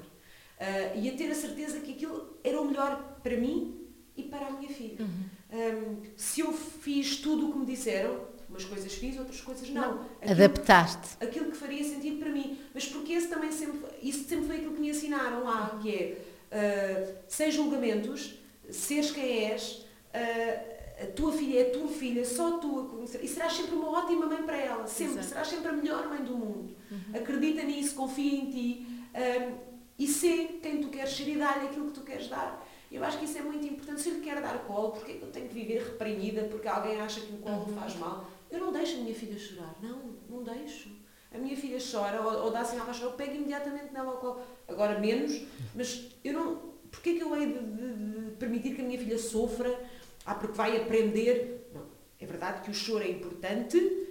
[0.60, 4.48] Ah, e a ter a certeza que aquilo era o melhor para mim e para
[4.48, 5.06] a minha filha.
[5.52, 10.02] Ahm, se eu fiz tudo o que me disseram, umas coisas fiz, outras coisas não.
[10.22, 11.18] Aquilo- Adaptaste.
[11.20, 12.60] aquilo que faria sentido para mim.
[12.74, 16.18] Mas porque esse também sempre, isso sempre foi aquilo que me ensinaram lá, que é
[16.52, 18.36] uh, sem julgamentos,
[18.70, 20.72] seres quem és, uh,
[21.04, 23.24] a tua filha é a tua filha, só tu a conhecer.
[23.24, 25.14] E serás sempre uma ótima mãe para ela, sempre.
[25.14, 25.28] Exato.
[25.30, 26.76] Serás sempre a melhor mãe do mundo.
[27.16, 28.86] Acredita nisso, confia em ti
[29.16, 29.56] hum,
[29.98, 32.68] e sê quem tu queres ser e dá-lhe aquilo que tu queres dar.
[32.92, 34.02] Eu acho que isso é muito importante.
[34.02, 36.68] Se eu lhe quero dar colo, porque é que eu tenho que viver reprimida porque
[36.68, 38.30] alguém acha que o colo me faz mal?
[38.52, 39.76] Eu não deixo a minha filha chorar.
[39.82, 40.90] Não, não deixo.
[41.34, 44.18] A minha filha chora ou, ou dá sinal de chorar, eu pego imediatamente nela ao
[44.18, 44.42] colo.
[44.68, 45.42] Agora menos,
[45.74, 46.72] mas eu não.
[46.92, 49.82] Porquê que eu hei de, de- de permitir que a minha filha sofra?
[50.26, 51.70] Ah, porque vai aprender.
[51.74, 51.86] Não.
[52.20, 54.08] É verdade que o choro é importante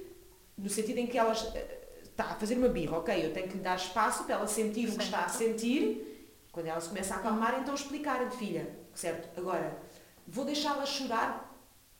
[0.56, 3.26] no sentido em que ela está a fazer uma birra, ok?
[3.26, 6.06] Eu tenho que lhe dar espaço para ela sentir o que está a sentir.
[6.52, 9.38] Quando ela se começa a acalmar, então explicar-lhe, filha, certo?
[9.38, 9.78] Agora,
[10.26, 11.54] vou deixá-la chorar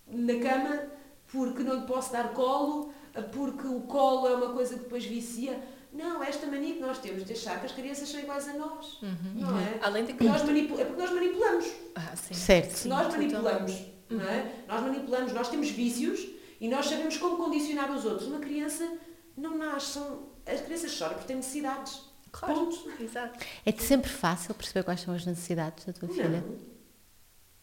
[0.09, 0.91] na cama
[1.33, 2.93] porque não lhe posso dar colo,
[3.33, 5.61] porque o colo é uma coisa que depois vicia.
[5.93, 9.01] Não, esta mania que nós temos de achar que as crianças são iguais a nós.
[9.35, 9.79] Não é?
[9.83, 10.23] Além de que.
[10.25, 11.67] Nós manipu- é porque nós manipulamos.
[11.97, 12.35] Ah, sim.
[12.35, 12.73] Certo.
[12.75, 13.73] Se nós manipulamos,
[14.09, 14.55] não é?
[14.69, 16.29] Nós manipulamos, nós temos vícios
[16.61, 18.29] e nós sabemos como condicionar os outros.
[18.29, 18.89] Uma criança
[19.37, 22.09] não nasce, são, as crianças choram porque têm necessidades.
[22.31, 22.55] Claro.
[22.67, 22.89] Ponto.
[23.03, 23.45] Exato.
[23.67, 26.45] É-te sempre fácil perceber quais são as necessidades da tua filha?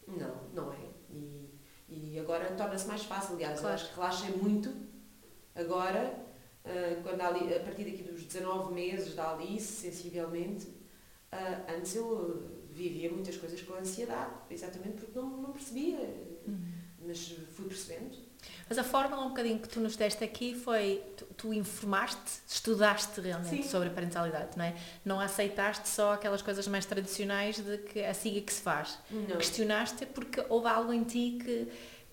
[0.06, 0.34] Não, não,
[0.66, 0.76] não é.
[2.12, 3.80] E, agora torna-se mais fácil, aliás, Claro.
[3.94, 4.72] relaxei muito
[5.54, 6.14] agora,
[6.64, 10.68] ah, quando a, Ali- a partir daqui dos 19 meses da Alice, sensivelmente,
[11.32, 15.98] ah, antes eu vivia muitas coisas com ansiedade, exatamente porque não, não percebia,
[17.04, 18.16] mas fui percebendo.
[18.68, 23.20] Mas a fórmula um bocadinho que tu nos deste aqui foi, tu, tu informaste, estudaste
[23.20, 23.68] realmente Sim.
[23.68, 24.76] sobre a parentalidade, não é?
[25.04, 28.96] Não aceitaste só aquelas coisas mais tradicionais de que assim é que se faz.
[29.10, 29.38] Não.
[29.38, 31.68] Questionaste porque houve algo em ti que,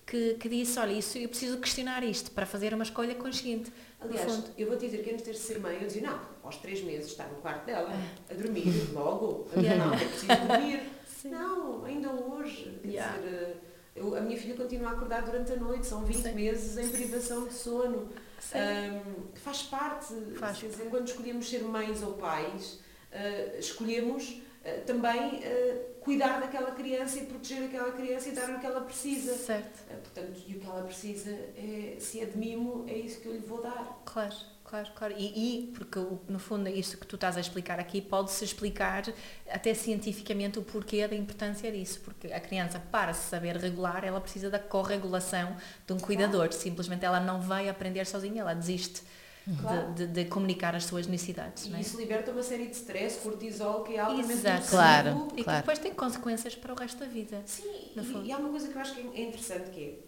[0.06, 3.72] que, que disse, olha, isso eu preciso questionar isto para fazer uma escolha consciente.
[4.00, 6.56] Aliás, eu vou te dizer que antes de ter ser mãe, eu dizia, não, aos
[6.58, 7.90] três meses está no quarto dela,
[8.30, 9.84] a dormir, logo, Yeah.
[9.84, 10.82] não, é preciso dormir.
[11.06, 11.30] Sim.
[11.30, 12.78] Não, ainda hoje.
[12.82, 13.16] Quer Yeah.
[13.18, 13.56] dizer,
[13.96, 16.32] eu- a minha filha continua a acordar durante a noite, são 20 Sim.
[16.34, 18.08] meses em privação de sono.
[18.54, 20.14] Ahm, faz parte.
[20.38, 20.58] Faz.
[20.58, 22.78] Quer dizer, quando escolhemos ser mães ou pais,
[23.12, 28.58] ah, escolhemos ah, também ah, cuidar daquela criança e proteger aquela criança e dar o
[28.60, 29.34] que ela precisa.
[29.34, 33.20] Certo, Ah, portanto, e o que ela precisa, é, se é de mimo, é isso
[33.20, 34.00] que eu lhe vou dar.
[34.04, 35.14] claro, claro, claro.
[35.18, 39.04] E, e porque no fundo isso que tu estás a explicar aqui pode-se explicar
[39.50, 44.20] até cientificamente o porquê da importância disso, porque a criança para se saber regular, ela
[44.20, 49.15] precisa da corregulação de um cuidador, simplesmente ela não vai aprender sozinha, ela desiste de-
[49.60, 49.92] Claro.
[49.94, 51.66] de, de comunicar as suas necessidades.
[51.68, 51.80] não E é?
[51.82, 54.56] isso liberta uma série de stress, cortisol, que é altamente Exato.
[54.56, 54.70] nocivo.
[54.76, 55.28] Claro.
[55.36, 57.42] E que depois tem consequências para o resto da vida.
[57.46, 57.62] Sim,
[57.96, 58.24] e, fundo.
[58.26, 59.98] e há uma coisa que eu acho que é interessante que é,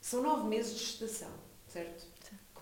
[0.00, 1.30] são nove meses de gestação,
[1.68, 2.04] certo?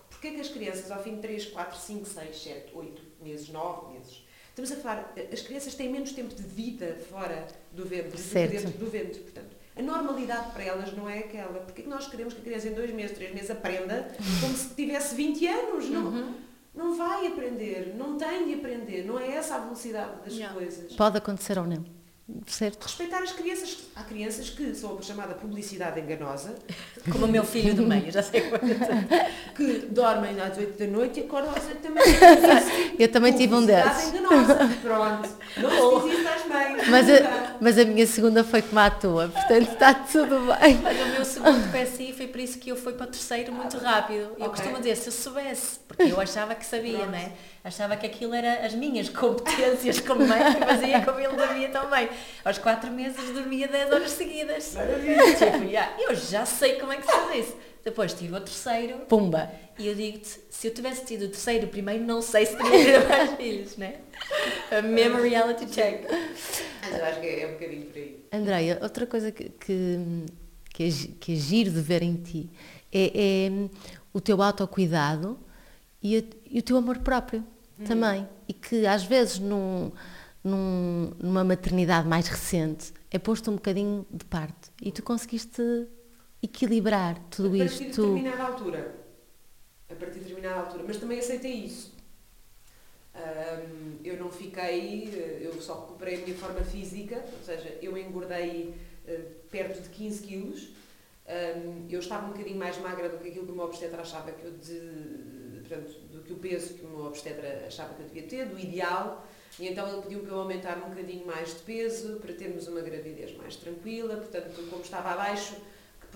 [0.09, 3.93] Porquê que as crianças ao fim de 3, 4, 5, 6, 7, 8 meses, 9
[3.93, 8.17] meses, estamos a falar, as crianças têm menos tempo de vida fora do ventre, do
[8.17, 8.51] que Certo.
[8.51, 11.59] dentro do ventre, portanto, a normalidade para elas não é aquela.
[11.59, 14.07] Porquê que nós queremos que a criança em dois meses, três meses aprenda
[14.41, 15.89] como se tivesse 20 anos?
[15.89, 16.33] Não, Uhum.
[16.75, 20.53] não vai aprender, não tem de aprender, não é essa a velocidade das Yeah.
[20.57, 20.93] coisas.
[20.93, 21.83] Pode acontecer ou não.
[22.45, 22.83] Certo?
[22.83, 23.77] Respeitar as crianças.
[23.95, 26.55] Há crianças que são a chamada publicidade enganosa,
[27.09, 29.31] Como o meu filho do meio, já sei qual é.
[29.55, 32.05] que dormem às 8 da noite e acordam às 8 da manhã.
[32.99, 34.13] Eu também tive um Publicidade desses.
[34.13, 34.55] enganosa.
[34.81, 35.29] Pronto.
[35.55, 36.87] Não se diz às mães.
[36.89, 37.07] Mas
[37.61, 40.75] mas a minha segunda foi como a tua, portanto está tudo bem.
[40.81, 43.77] Mas o meu segundo PSI foi por isso que eu fui para o terceiro muito
[43.77, 44.19] rápido.
[44.37, 44.49] Eu Ok.
[44.49, 47.31] costumo dizer, se eu soubesse, porque eu achava que sabia, não é?
[47.63, 52.09] Achava que aquilo era as minhas competências como mãe que fazia como ele devia também.
[52.45, 54.73] Aos quatro meses dormia 10 horas seguidas.
[54.73, 55.23] Maravilha.
[55.35, 57.55] Tipo, já, eu já sei como é que se faz isso.
[57.83, 59.49] Depois tive o terceiro Pumba.
[59.79, 62.55] e eu digo-te, se eu tivesse tido o terceiro e o primeiro, não sei se
[62.57, 63.95] teria tido mais filhos, né?
[64.71, 66.03] A mesma reality check.
[66.09, 68.25] Mas eu acho que é um bocadinho por aí.
[68.33, 69.97] Andreia, outra coisa que, que,
[70.73, 72.49] que, é, que é giro de ver em ti
[72.91, 73.69] é, é
[74.13, 75.39] o teu autocuidado
[76.03, 77.43] e, a- e o teu amor próprio
[77.85, 78.27] também.
[78.47, 79.91] E que às vezes num,
[80.43, 85.61] num- numa maternidade mais recente é posto um bocadinho de parte e tu conseguiste
[86.47, 88.01] equilibrar tudo a partir de isto.
[88.01, 88.95] determinada altura.
[89.89, 90.83] A partir de determinada altura.
[90.87, 91.95] Mas também aceitei isso.
[93.13, 97.97] Ahm, eu não fiquei, eh, eu só recuperei a minha forma física, ou seja, eu
[97.97, 98.73] engordei
[99.07, 100.69] eh, perto de 15 quilos.
[101.27, 104.31] Ahm, eu estava um bocadinho mais magra do que aquilo que o meu obstetra achava
[104.31, 108.07] que eu de, portanto, do que o peso que o meu obstetra achava que eu
[108.07, 109.27] devia ter, do ideal.
[109.59, 112.81] E então ele pediu para eu aumentar um bocadinho mais de peso para termos uma
[112.81, 114.15] gravidez mais tranquila.
[114.17, 115.55] Portanto, como estava abaixo,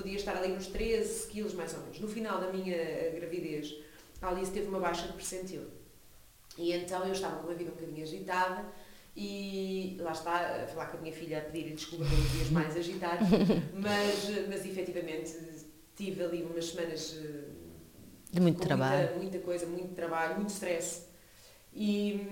[0.01, 1.99] podia estar ali nos 13 quilos mais ou menos.
[1.99, 3.75] No final da minha eh, gravidez,
[4.21, 5.63] a Alice teve uma baixa de percentil.
[6.57, 8.65] E então eu estava com uma vida um bocadinho agitada
[9.15, 12.75] E lá está, a falar com a minha filha a pedir desculpa pelos dias mais
[12.75, 13.27] agitados,
[13.73, 15.33] mas, mas efetivamente
[15.95, 17.43] tive ali umas semanas eh,
[18.31, 19.09] de muito trabalho.
[19.09, 21.11] Muita, muita coisa, muito trabalho, muito stress.
[21.73, 22.27] E,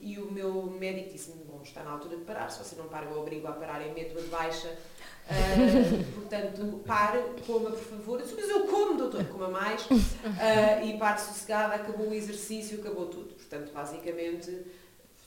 [0.00, 3.06] e o meu médico disse-me, bom, está na altura de parar, se você não para
[3.06, 4.76] eu obrigo a parar e meto-a de baixa.
[5.24, 8.20] Uh, portanto, pare, coma por favor.
[8.20, 9.86] Eu disse, mas eu como, doutor, coma mais.
[9.86, 13.34] Uh, e pare sossegada, acabou o exercício, acabou tudo.
[13.34, 14.50] Portanto, basicamente,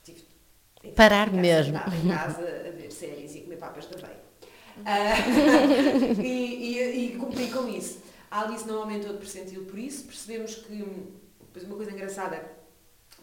[0.03, 0.25] tive
[0.83, 1.77] enfim, Parar mesmo.
[1.77, 4.15] em casa a ver séries e comer papas também.
[4.77, 7.99] Uh, e, e, e cumpri com isso.
[8.29, 10.83] A Alice não aumentou de percentil por isso, percebemos que,
[11.39, 12.51] depois uma coisa engraçada,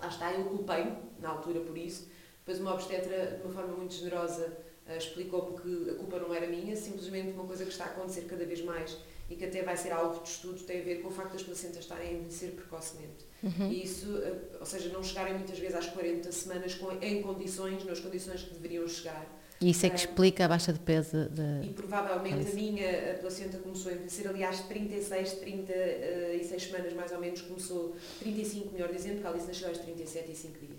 [0.00, 2.08] lá está, eu culpei-me na altura por isso,
[2.38, 4.56] depois uma obstetra, de uma forma muito generosa,
[4.96, 8.44] explicou-me que a culpa não era minha, simplesmente uma coisa que está a acontecer cada
[8.44, 8.96] vez mais
[9.30, 11.42] e que até vai ser alvo de estudo tem a ver com o facto das
[11.42, 13.24] placentas estarem a envelhecer precocemente.
[13.42, 13.70] Uhum.
[13.70, 17.82] E isso, uh, ou seja, não chegarem muitas vezes às 40 semanas com, em condições,
[17.84, 19.26] nas condições que deveriam chegar.
[19.60, 21.16] E isso é que Ah, explica a baixa de peso
[21.62, 21.72] E de...
[21.72, 22.50] provavelmente Alice.
[22.52, 27.94] a minha a placenta começou a envelhecer, aliás, 36, 36 semanas mais ou menos, começou
[28.20, 30.73] 35, melhor dizendo, porque a Alice nasceu aos 37 e 5 dias.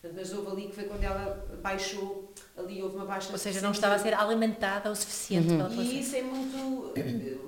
[0.00, 3.60] Portanto, mas houve ali que foi quando ela baixou, ali houve uma baixa Ou seja,
[3.60, 5.58] não estava a ser alimentada o suficiente Uhum.
[5.58, 6.56] pela E isso é muito.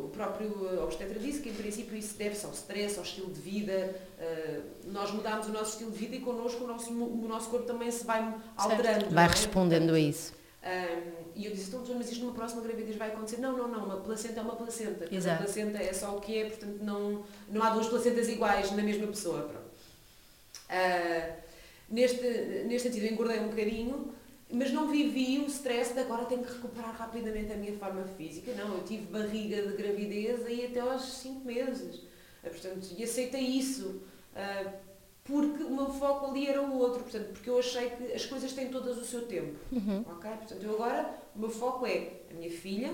[0.05, 3.95] O próprio obstetra disse que, em princípio, isso deve-se ao stress, ao estilo de vida.
[4.19, 4.63] Uh,
[4.93, 7.91] nós mudámos o nosso estilo de vida e connosco o nosso, o nosso corpo também
[7.91, 9.07] se vai alterando.
[9.07, 9.27] Vai não é?
[9.29, 10.35] respondendo a isso.
[10.63, 13.39] um, e eu disse, então, mas isto numa próxima gravidez vai acontecer?
[13.39, 15.09] Não, não, não, uma placenta é uma placenta.
[15.11, 15.45] Exato.
[15.45, 19.07] placenta é só o que é, portanto não, não há duas placentas iguais na mesma
[19.07, 19.41] pessoa.
[19.45, 19.65] Pronto.
[20.69, 21.37] Ah,
[21.93, 24.13] neste, neste sentido, engordei um bocadinho,
[24.51, 28.53] mas não vivi o stress de agora tenho que recuperar rapidamente a minha forma física.
[28.55, 32.03] Não, eu tive barriga de gravidez aí até aos 5 meses.
[32.45, 34.03] Ah, portanto, e aceitei isso.
[34.35, 34.73] ah,
[35.25, 38.53] porque o meu foco ali era o outro, portanto, porque eu achei que as coisas
[38.55, 39.57] têm todas o seu tempo.
[39.71, 40.05] Uhum.
[40.09, 40.29] Ok?
[40.31, 42.93] Portanto, eu agora, o meu foco é a minha filha,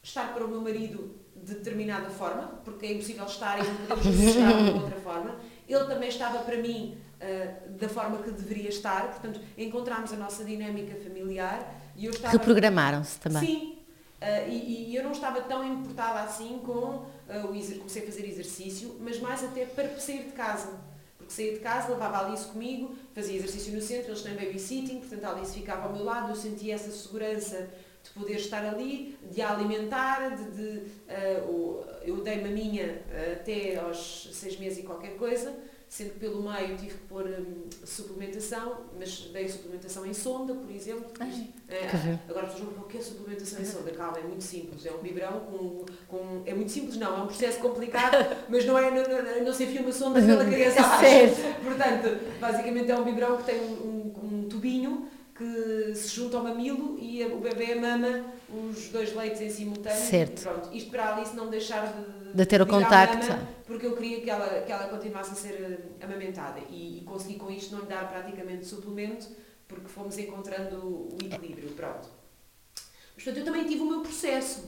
[0.00, 4.20] estar para o meu marido de determinada forma, porque é impossível estar e não podemos
[4.22, 5.36] estar de outra forma.
[5.68, 10.44] Ele também estava para mim ah, da forma que deveria estar, portanto, encontramos a nossa
[10.44, 12.32] dinâmica familiar e eu estava...
[12.32, 13.46] Reprogramaram-se também.
[13.46, 13.78] Sim.
[14.20, 17.78] Ah, e, e eu não estava tão importada assim com ah, o exer...
[17.78, 20.70] comecei a fazer exercício, mas mais até para sair de casa.
[21.16, 25.00] Porque saía de casa, levava a Alice comigo, fazia exercício no centro, eles têm babysitting,
[25.00, 27.68] portanto a Alice ficava ao meu lado, eu sentia essa segurança
[28.02, 30.82] de poder estar ali, de a alimentar, de, de,
[31.46, 33.02] o- eu dei-me a minha
[33.34, 35.54] até aos seis meses e qualquer coisa,
[35.90, 40.70] sendo que pelo meio tive que pôr hum, suplementação, mas dei suplementação em sonda, por
[40.70, 41.06] exemplo.
[41.18, 41.80] Ai, É,
[42.28, 43.90] agora as pessoas perguntam o que é suplementação em sonda?
[43.90, 44.86] Calma, é muito simples.
[44.86, 46.42] É um biberão com, com.
[46.46, 48.16] É muito simples, não, é um processo complicado,
[48.48, 48.88] mas não é.
[48.90, 51.04] Não, não, não se enfia uma sonda pela criança abaixo.
[51.04, 51.60] Certo.
[51.64, 54.00] Portanto, basicamente é um biberão que tem um, um-
[54.44, 59.48] um tubinho que se junta ao mamilo e o bebê mama os dois leites em
[59.50, 59.98] simultâneo.
[59.98, 60.42] Certo.
[60.42, 63.26] Pronto, isto para a Alice não deixar de, De ter o contacto.
[63.28, 65.54] mama, porque eu queria que ela, que ela continuasse a ser
[66.00, 69.28] eh, amamentada e, e consegui com isto não lhe dar praticamente suplemento
[69.68, 72.08] porque fomos encontrando o equilíbrio, pronto.
[73.14, 74.64] Mas, portanto, eu também tive o meu processo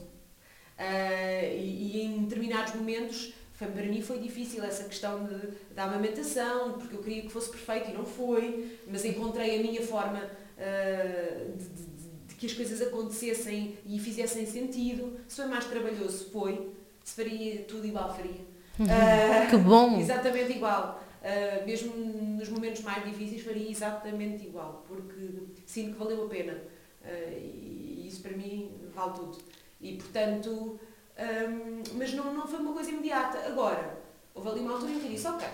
[0.78, 5.84] Ah, e, e em determinados momentos foi, para mim foi difícil essa questão de, da
[5.84, 10.20] amamentação, porque eu queria que fosse perfeito e não foi, mas encontrei a minha forma
[10.56, 15.18] de, de- de- de que as coisas acontecessem e fizessem sentido.
[15.28, 16.70] Se foi mais trabalhoso, foi.
[17.04, 18.40] Se faria tudo igual, faria.
[18.80, 19.98] Ah, Que bom!
[20.00, 21.02] Exatamente igual.
[21.22, 25.30] Uh, mesmo nos momentos mais difíceis faria exatamente igual, porque
[25.64, 26.54] sinto que valeu a pena.
[27.00, 29.38] Uh, e isso para mim vale tudo.
[29.80, 30.80] E portanto,
[31.18, 33.38] um, mas não, não foi uma coisa imediata.
[33.46, 33.98] Agora,
[34.34, 35.46] houve ali uma altura em que eu disse, ok,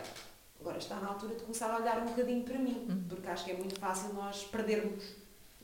[0.60, 3.50] agora está na altura de começar a olhar um bocadinho para mim, porque acho que
[3.50, 5.04] é muito fácil nós perdermos.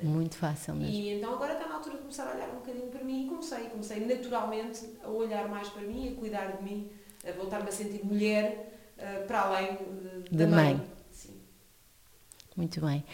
[0.02, 0.92] Muito fácil mesmo.
[0.92, 3.28] E então agora está na altura de começar a olhar um bocadinho para mim e
[3.28, 6.90] comecei, comecei naturalmente a olhar mais para mim, a cuidar de mim,
[7.26, 9.78] a voltar-me a sentir mulher eh, para além
[10.30, 10.82] de, da mãe.
[11.10, 11.36] Sim.
[12.56, 13.04] Muito bem.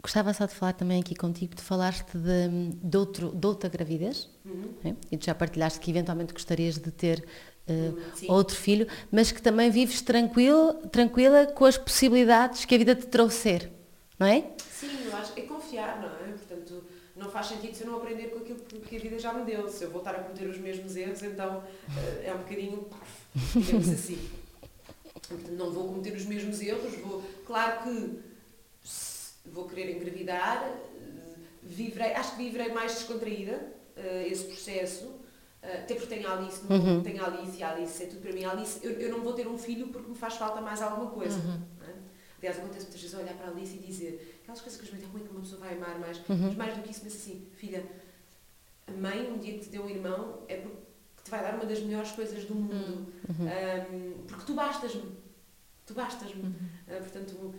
[0.00, 4.28] Gostava só de falar também aqui contigo, tu falaste de, de, outro, de outra gravidez,
[4.44, 4.74] Uhum.
[4.84, 4.96] né?
[5.10, 7.26] e tu já partilhaste que eventualmente gostarias de ter
[8.14, 8.26] sim.
[8.28, 13.06] outro filho, mas que também vives tranquilo, tranquila com as possibilidades que a vida te
[13.06, 13.70] trouxer,
[14.18, 14.44] não é?
[14.70, 16.13] Sim, eu acho que é confiar, não é?
[17.34, 19.68] Faz sentido se eu não aprender com aquilo que, a vida já me deu.
[19.68, 21.64] Se eu voltar a cometer os mesmos erros, então
[21.98, 22.86] eh, é um bocadinho
[23.56, 24.30] digamos assim.
[25.50, 27.24] Não vou cometer os mesmos erros, vou.
[27.44, 28.20] Claro que
[29.46, 33.66] vou querer engravidar, eh, viverei, acho que viverei mais descontraída
[33.96, 35.12] eh, esse processo.
[35.60, 37.02] até porque tenho a Alice, Uhum.
[37.02, 38.44] tenho a Alice e a Alice é tudo para mim.
[38.44, 41.10] A Alice, eu, eu não vou ter um filho porque me faz falta mais alguma
[41.10, 41.36] coisa.
[41.38, 41.58] é?
[42.44, 45.26] Aliás, acontece muitas vezes olhar para a Alice e dizer aquelas coisas que como é
[45.26, 47.82] que uma pessoa vai amar mais, mas mais do que isso, mas assim, filha,
[48.86, 50.76] a mãe, um dia que te deu um irmão, é porque
[51.24, 53.10] te vai dar uma das melhores coisas do mundo.
[53.30, 55.10] Um, porque tu bastas-me.
[55.86, 56.42] Tu bastas-me.
[56.42, 57.54] Uh, portanto, uh,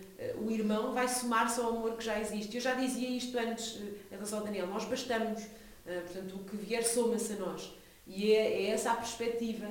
[0.46, 2.56] o irmão vai somar-se ao amor que já existe.
[2.56, 4.68] Eu já dizia isto antes uh, em relação ao Daniel.
[4.68, 5.44] Nós bastamos.
[5.84, 7.74] portanto, o que vier soma-se a nós.
[8.06, 9.68] E é, é essa a perspectiva.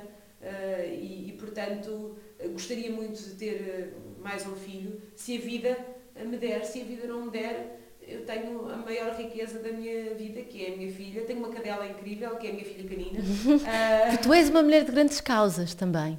[0.90, 2.18] E, e, portanto,
[2.52, 3.94] gostaria muito de ter
[4.25, 5.03] mais um filho.
[5.14, 5.77] Se a vida
[6.25, 10.14] me der, se a vida não me der, eu tenho a maior riqueza da minha
[10.14, 11.22] vida, que é a minha filha.
[11.22, 13.20] Tenho uma cadela incrível, que é a minha filha canina.
[13.55, 14.22] Uh...
[14.22, 16.18] tu és uma mulher de grandes causas também.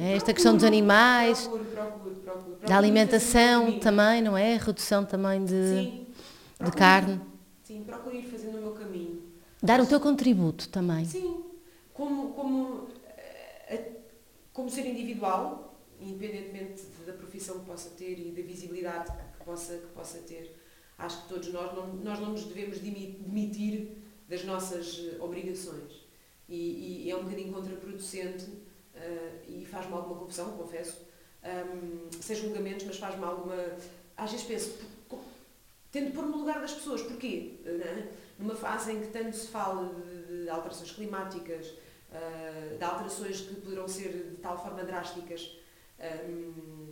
[0.00, 4.56] É esta questão dos animais, procuro, procuro, procuro, da alimentação também, não é?
[4.56, 6.06] Redução também de, sim,
[6.64, 7.20] de carne.
[7.62, 9.22] Sim, procuro ir fazendo o meu caminho.
[9.62, 11.04] Dar o teu contributo também.
[11.04, 11.44] Sim,
[11.92, 12.88] como, como,
[13.68, 13.90] eh,
[14.54, 15.75] como ser individual,
[16.06, 20.54] independentemente da profissão que possa ter e da visibilidade que possa, que possa ter.
[20.98, 23.96] Acho que todos nós não, nós não nos devemos demitir
[24.28, 26.06] das nossas eh, obrigações.
[26.48, 31.06] E, e é um bocadinho contraproducente uh, e faz-me alguma confusão, confesso,
[31.44, 33.56] um, sem julgamentos, mas faz-me alguma.
[34.16, 34.78] Às vezes penso,
[35.90, 37.58] tento pôr no lugar das pessoas, porquê?
[37.64, 43.40] Uh, Numa fase em que tanto se fala de, de alterações climáticas, uh, de alterações
[43.40, 45.56] que poderão ser de tal forma drásticas,
[45.98, 46.88] um,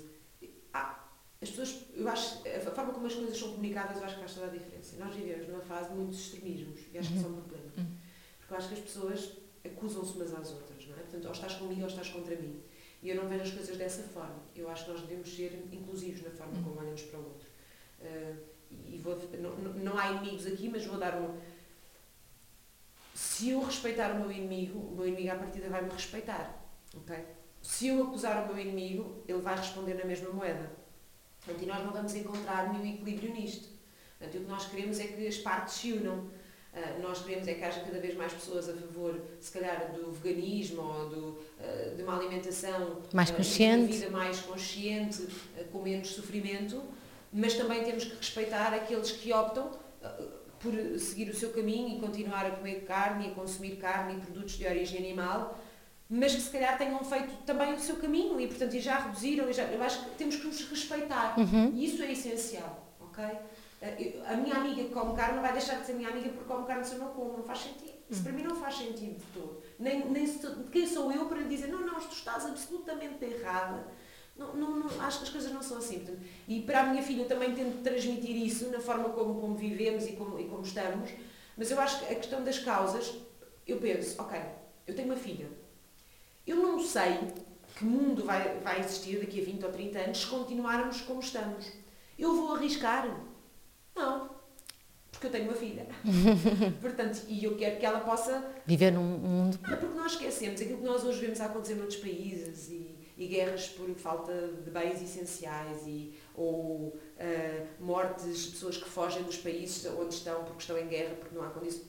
[1.45, 4.35] as pessoas, eu acho, a forma como as coisas são comunicadas, eu acho que faz
[4.35, 4.97] toda a diferença.
[4.97, 7.73] Nós vivemos numa fase de muitos extremismos e acho que isso é um problema.
[7.77, 7.97] Uhum.
[8.39, 9.33] Porque eu acho que as pessoas
[9.63, 11.01] acusam-se umas às outras, não é?
[11.01, 12.63] Portanto, ou estás comigo ou estás contra mim.
[13.03, 14.41] E eu não vejo as coisas dessa forma.
[14.57, 17.49] Eu acho que nós devemos ser inclusivos na forma como olhamos para o outro.
[18.01, 18.37] Uh,
[18.71, 21.39] e vou, não, não há inimigos aqui, mas vou dar um.
[23.15, 26.67] Se eu respeitar o meu inimigo, o meu inimigo à partida vai me respeitar.
[26.97, 27.25] Okay?
[27.65, 30.71] Se eu acusar o meu inimigo, ele vai responder na mesma moeda.
[31.41, 33.71] Portanto, e nós não vamos encontrar nenhum equilíbrio nisto.
[34.19, 36.19] Portanto, o que nós queremos é que as partes se unam.
[36.19, 40.12] Uh, nós queremos é que haja cada vez mais pessoas a favor, se calhar, do
[40.12, 45.27] veganismo ou do, uh, de uma alimentação mais consciente, uh, vida mais consciente,
[45.73, 46.83] com menos sofrimento,
[47.33, 49.71] mas também temos que respeitar aqueles que optam
[50.61, 54.21] por seguir o seu caminho e continuar a comer carne e a consumir carne e
[54.21, 55.59] produtos de origem animal,
[56.09, 59.49] mas que se calhar tenham feito também o seu caminho e, portanto, e já reduziram.
[59.49, 61.39] E já, eu acho que temos que nos respeitar.
[61.39, 61.73] Uhum.
[61.75, 63.25] E isso é essencial, ok?
[63.81, 66.45] Eh, a minha amiga que come carne não vai deixar de ser minha amiga porque
[66.45, 67.39] come carne se eu não como.
[67.39, 67.95] Não faz sentido.
[68.09, 69.63] Isso para mim não faz sentido de todo.
[69.79, 73.87] Nem, nem se, quem sou eu para lhe dizer, não, não, tu estás absolutamente errada.
[74.37, 76.01] Não, não, não, acho que as coisas não são assim.
[76.01, 79.55] Portanto, e para a minha filha eu também tento transmitir isso na forma como, como
[79.55, 81.11] vivemos e como, e como estamos.
[81.57, 83.15] Mas eu acho que a questão das causas,
[83.67, 84.39] eu penso, ok,
[84.87, 85.49] eu tenho uma filha.
[86.47, 87.18] Eu não sei
[87.76, 91.66] que mundo vai, vai existir daqui a 20 ou 30 anos se continuarmos como estamos.
[92.18, 93.09] Eu vou arriscar
[93.95, 94.34] não.
[95.11, 95.86] Porque eu tenho uma filha.
[96.82, 98.53] Portanto, e eu quero que ela possa.
[98.66, 99.59] Viver num mundo.
[99.62, 103.68] Não, porque nós esquecemos aquilo que nós hoje vemos acontecer noutros países e, e guerras
[103.68, 104.32] por falta
[104.64, 106.97] de bens essenciais e, ou uh,
[107.78, 111.45] mortes de pessoas que fogem dos países onde estão porque estão em guerra, porque não
[111.45, 111.86] há condições.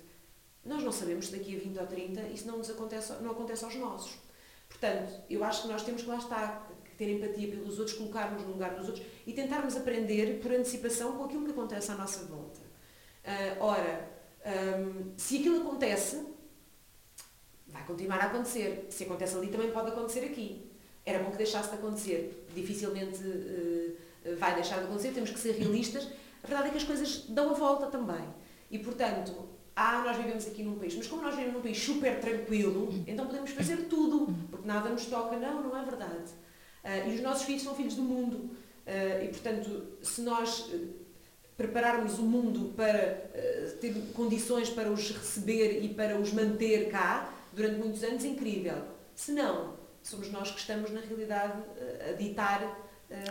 [0.63, 3.65] Nós não sabemos se daqui a 20 ou 30 isso não, nos acontece, não acontece
[3.65, 4.17] aos nossos.
[4.80, 8.51] Portanto, eu acho que nós temos que lá estar, ter empatia pelos outros, colocarmos no
[8.51, 12.59] lugar dos outros e tentarmos aprender por antecipação com aquilo que acontece à nossa volta.
[12.59, 14.11] Uh, ora,
[14.45, 16.28] um, se aquilo acontece,
[17.67, 18.88] vai continuar a acontecer.
[18.89, 20.69] Se acontece ali, também pode acontecer aqui.
[21.05, 22.45] Era bom que deixasse de acontecer.
[22.53, 26.07] Dificilmente uh, vai deixar de acontecer, temos que ser realistas.
[26.43, 28.28] A verdade é que as coisas dão a volta também.
[28.69, 32.19] E, portanto, ah, nós vivemos aqui num país, mas como nós vivemos num país super
[32.21, 35.36] tranquilo, então podemos fazer tudo, porque nada nos toca.
[35.36, 36.32] Não, não é verdade.
[36.82, 38.51] Uh, e os nossos filhos são filhos do mundo.
[38.88, 40.93] Uh, e, portanto, se nós uh,
[41.57, 43.30] prepararmos o mundo para
[43.82, 48.82] ter condições para os receber e para os manter cá durante muitos anos, incrível.
[49.13, 49.73] Se não,
[50.03, 51.63] somos nós que estamos, na realidade,
[52.09, 52.78] a ditar.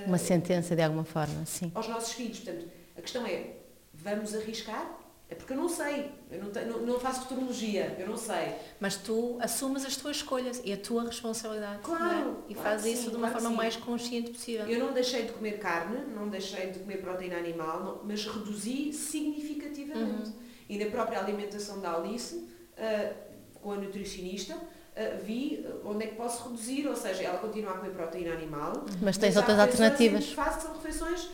[0.06, 1.70] Uma sentença, de alguma forma, sim.
[1.74, 2.40] Aos nossos filhos.
[2.40, 2.66] Portanto,
[2.96, 3.56] a questão é:
[3.92, 5.03] vamos arriscar?
[5.34, 8.54] É porque eu não sei, eu não, tenho, não, não, faço futurologia, eu não sei.
[8.78, 11.80] Mas tu assumes as tuas escolhas e a tua responsabilidade.
[11.82, 12.44] Claro.
[12.48, 12.52] É?
[12.52, 14.64] E claro fazes isso sim, de uma claro forma mais consciente possível.
[14.68, 18.92] Eu não deixei de comer carne, não deixei de comer proteína animal, não, mas reduzi
[18.92, 20.28] significativamente.
[20.28, 20.34] Uhum.
[20.68, 23.14] E na própria alimentação da Alice, uh,
[23.60, 27.78] com a nutricionista, uh, vi onde é que posso reduzir, ou seja, ela continua a
[27.78, 28.84] comer proteína animal.
[29.02, 30.30] Mas tens outras alternativas.
[30.30, 31.28] Faço, refeições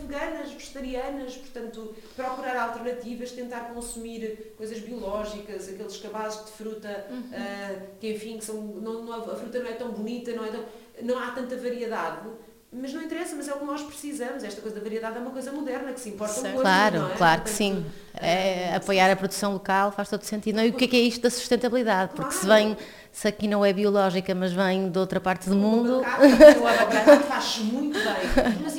[0.00, 7.20] veganas, vegetarianas, portanto, procurar alternativas, tentar consumir coisas biológicas, aqueles cabazes de fruta, uhum.
[7.20, 10.50] uh, que enfim, que são, não, não, a fruta não é tão bonita, não, é
[10.50, 10.64] tão,
[11.02, 12.28] não há tanta variedade,
[12.74, 14.42] mas não interessa, mas é o que nós precisamos.
[14.42, 16.54] Esta coisa da variedade é uma coisa moderna que se importa Certo.
[16.54, 17.14] hoje, Claro, não é?
[17.16, 17.86] claro que Portanto, sim.
[18.14, 20.56] É, apoiar a produção local faz todo sentido.
[20.56, 22.12] Não, e o que é que é isto da sustentabilidade?
[22.14, 22.74] Porque se vem,
[23.10, 27.58] se aqui não é biológica, mas vem de outra parte do mundo, o abacate faz
[27.58, 28.56] muito bem.
[28.64, 28.74] Mas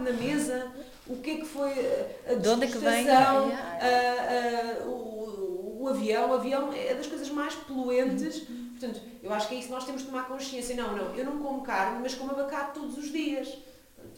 [0.00, 0.72] um abacate na mesa,
[1.06, 3.08] o que é que foi a, a De onde é que vem?
[3.10, 6.30] a- a- o, o avião?
[6.30, 8.42] O avião é das coisas mais poluentes.
[8.78, 10.74] Portanto, eu acho que é isso que nós temos de tomar consciência.
[10.74, 13.58] Não, não, eu não como carne, mas como abacate todos os dias.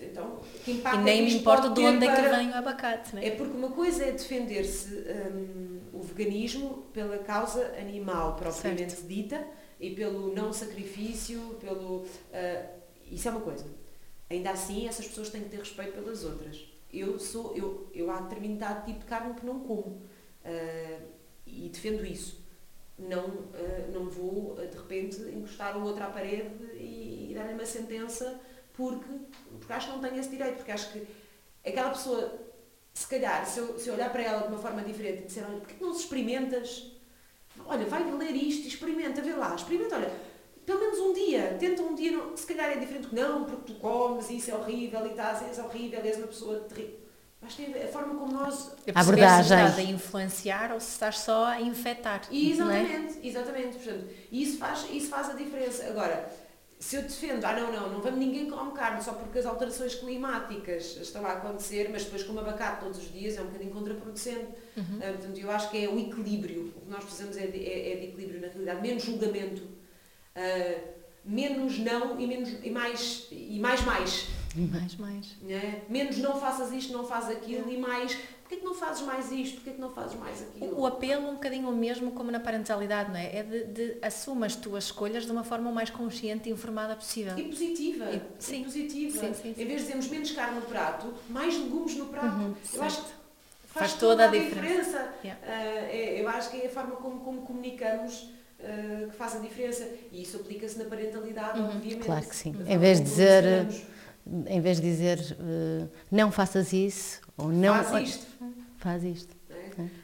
[0.00, 2.54] Então, que impacto E é nem que me importa de onde é que vem o
[2.54, 3.26] abacate, né?
[3.26, 4.88] é porque uma coisa é defender-se
[5.32, 9.44] hum, o veganismo pela causa animal propriamente dita
[9.80, 12.04] e pelo não sacrifício, pelo.
[12.32, 12.62] ah,
[13.10, 13.64] isso é uma coisa.
[14.32, 16.66] Ainda assim, essas pessoas têm que ter respeito pelas outras.
[16.90, 20.02] Eu sou, eu, eu há determinado tipo de carne que não como
[20.42, 21.00] ah,
[21.46, 22.42] e defendo isso.
[22.98, 27.52] Não, ah, não vou ah, de repente encostar o outro à parede e, e dar-lhe
[27.52, 28.40] uma sentença
[28.72, 29.10] porque,
[29.60, 31.06] porque acho que não tenho esse direito, porque acho que
[31.62, 32.40] aquela pessoa
[32.94, 35.44] se calhar, se eu, se eu olhar para ela de uma forma diferente e disser,
[35.46, 36.90] olha, porquê não se experimentas?
[37.66, 40.10] Olha, vai ler isto experimenta, vê lá, experimenta, olha,
[40.64, 43.78] pelo menos um dia, tenta um dia, se calhar é diferente que não, porque tu
[43.78, 47.02] comes e isso é horrível e estás, és horrível, és uma pessoa terrível.
[47.42, 48.70] Acho que é a forma como nós...
[48.86, 49.44] É A abordagem.
[49.44, 52.22] Se estás a influenciar ou se estás só a infectar.
[52.30, 52.82] E não é?
[52.82, 55.84] exatamente, exatamente, portanto, isso faz, isso faz a diferença.
[55.86, 56.32] Agora,
[56.78, 59.96] se eu defendo, ah não, não, não vamos ninguém come carne só porque as alterações
[59.96, 64.48] climáticas estão a acontecer, mas depois como abacate todos os dias é um bocadinho contraproducente.
[64.76, 64.98] Uhum.
[65.00, 66.72] Ah, portanto, eu acho que é o equilíbrio.
[66.76, 69.62] O que nós precisamos é de, é, é de equilíbrio na realidade, menos julgamento,
[70.36, 70.78] ah,
[71.24, 74.26] menos não e, menos, e, mais, e mais mais.
[74.54, 75.26] Mais, mais.
[75.40, 75.82] né?
[75.88, 79.54] Menos não faças isto, não fazes aquilo e mais, porquê que não fazes mais isto,
[79.56, 80.78] porquê que não fazes mais aquilo?
[80.78, 83.34] O, apelo um bocadinho o mesmo como na parentalidade, não é?
[83.38, 86.94] É de, de assuma as tuas escolhas de uma forma o mais consciente e informada
[86.94, 87.38] possível.
[87.38, 88.04] E positiva.
[88.10, 88.62] E- E, sim.
[88.64, 89.18] positiva.
[89.18, 89.62] Sim, sim, sim.
[89.62, 92.54] Em vez de dizermos menos carne no prato, mais legumes no prato.
[92.74, 93.08] eu acho que
[93.68, 94.58] faz, Faz toda a diferença.
[94.60, 95.14] diferença.
[95.24, 95.40] Yeah.
[95.46, 98.28] Ah, é- eu acho que é a forma como, como comunicamos
[98.64, 99.88] ah, que faz a diferença.
[100.10, 102.04] E isso aplica-se na parentalidade, obviamente.
[102.04, 102.54] Claro que sim.
[102.66, 103.44] Em vez de dizer,
[104.46, 108.26] em vez de dizer eh, não faças isso, ou não Faz isto.
[108.78, 109.34] faz isto.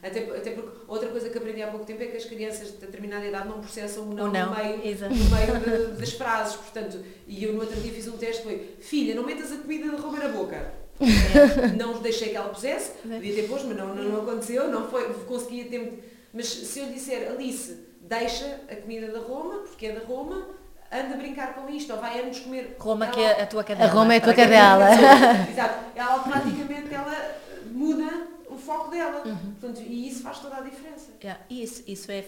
[0.02, 0.06] é?
[0.06, 2.78] Até, até porque outra coisa que aprendi há pouco tempo é que as crianças de
[2.78, 6.56] determinada idade não processam o não, O não, no meio, no meio de- das frases.
[6.56, 9.88] Portanto, e eu no outro dia fiz um teste foi filha, não metas a comida
[9.90, 10.72] de Roma na boca.
[11.00, 14.88] É, não deixei que ela pusesse, devia ter posto, mas não, não, não aconteceu, não
[14.90, 16.02] foi, conseguia ter.
[16.32, 17.76] Mas se eu disser, Alice,
[18.08, 20.46] deixa a comida da Roma, porque é da Roma,
[20.90, 22.76] anda a brincar com isto, ou vai antes comer.
[22.78, 23.90] Roma Ela- que é a tua A cadela.
[23.90, 24.86] Roma é a tua cadela.
[25.50, 25.84] Exato.
[25.94, 27.36] Ela automaticamente ela
[27.70, 29.22] muda o foco dela.
[29.26, 29.54] Uhum.
[29.60, 31.10] Portanto, e isso faz toda a diferença.
[31.22, 32.24] Yeah, Isso, isso é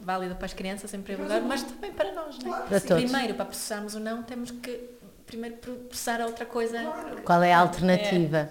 [0.00, 2.48] válido para as crianças em primeiro lugar, mas também para nós, não é?
[2.56, 2.88] Claro, Para sim.
[2.88, 3.04] todos.
[3.10, 4.88] Primeiro, para processarmos o não, temos que
[5.26, 6.80] primeiro processar a outra coisa.
[6.82, 7.22] Claro.
[7.22, 8.50] Qual é a alternativa?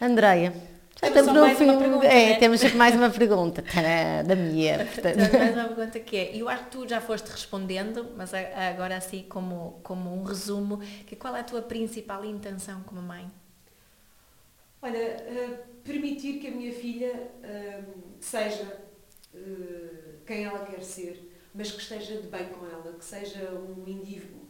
[0.00, 0.58] Andreia, já
[1.00, 1.64] Temos estamos no mais fim.
[1.64, 2.38] uma pergunta, é, né?
[2.38, 3.62] temos sempre mais uma pergunta.
[3.62, 4.84] Tadã, da minha.
[4.84, 5.16] portanto.
[5.16, 9.24] Mais uma pergunta que é, eu acho que tu já foste respondendo, mas agora assim
[9.28, 13.30] como, como um resumo, que qual é a tua principal intenção como mãe?
[14.82, 17.82] Olha, eh, permitir que a minha filha eh,
[18.18, 18.80] seja
[19.34, 23.86] eh, quem ela quer ser, mas que esteja de bem com ela, que seja um
[23.86, 24.40] indivíduo,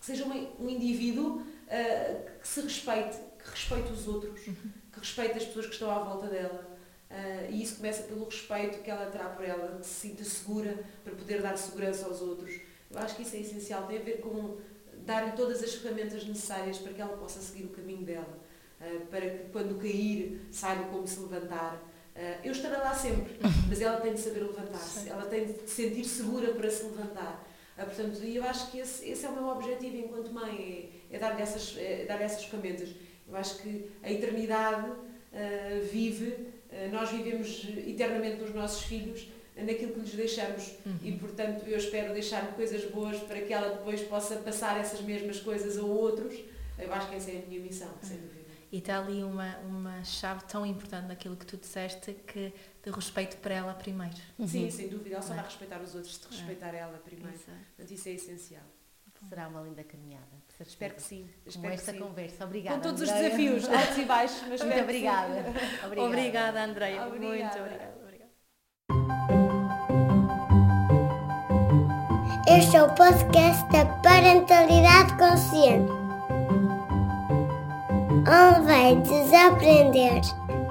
[0.00, 4.56] que seja um indivíduo eh, que se respeite, que respeite os outros, que
[5.00, 6.70] respeite as pessoas que estão à volta dela.
[7.10, 10.78] Eh, e isso começa pelo respeito que ela terá por ela, que se sinta segura
[11.02, 12.60] para poder dar segurança aos outros.
[12.90, 14.58] Eu acho que isso é essencial, tem a ver com
[15.04, 18.38] dar-lhe todas as ferramentas necessárias para que ela possa seguir o caminho dela.
[18.80, 21.74] Uh, para que quando cair saiba como se levantar.
[21.74, 23.38] Uh, eu estarei lá sempre,
[23.68, 27.46] mas ela tem de saber levantar-se, ela tem de se sentir segura para se levantar.
[27.76, 31.16] Uh, portanto, e eu acho que esse, esse é o meu objetivo enquanto mãe, é,
[31.16, 32.88] é dar-lhe essas, é dar essas ferramentas.
[33.30, 34.98] Eu acho que a eternidade uh,
[35.90, 40.72] vive, uh, nós vivemos eternamente nos nossos filhos, naquilo que lhes deixamos
[41.02, 45.40] e portanto eu espero deixar coisas boas para que ela depois possa passar essas mesmas
[45.40, 46.34] coisas a outros.
[46.78, 48.40] Eu acho que essa é a minha missão, sem dúvida.
[48.72, 52.52] E está ali uma, uma chave tão importante naquilo que tu disseste, que
[52.82, 54.16] de respeito para ela primeiro.
[54.46, 55.16] Sim, sem dúvida.
[55.16, 55.42] Ela só Não é?
[55.42, 57.34] vai respeitar os outros se respeitar ela primeiro.
[57.34, 57.58] Exato.
[57.76, 58.62] Portanto, isso é essencial.
[59.28, 60.24] Será uma linda caminhada.
[60.62, 61.26] Espero que sim.
[61.44, 62.04] Com Espero esta que sim.
[62.04, 62.44] conversa.
[62.44, 62.76] Obrigada.
[62.76, 63.30] Com todos os Andreia.
[63.30, 65.44] desafios, altos e baixos, mas Muito obrigada.
[65.86, 66.02] Obrigada.
[66.06, 67.00] Obrigada, Andreia.
[67.06, 67.60] Muito Obrigada.
[67.60, 67.94] obrigada.
[68.02, 68.30] obrigada.
[72.48, 75.90] Este é o podcast da Parentalidade Consciente.
[78.28, 80.20] Onde vai desaprender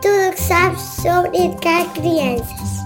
[0.01, 2.78] tudo o que sabes sobre educar crianças.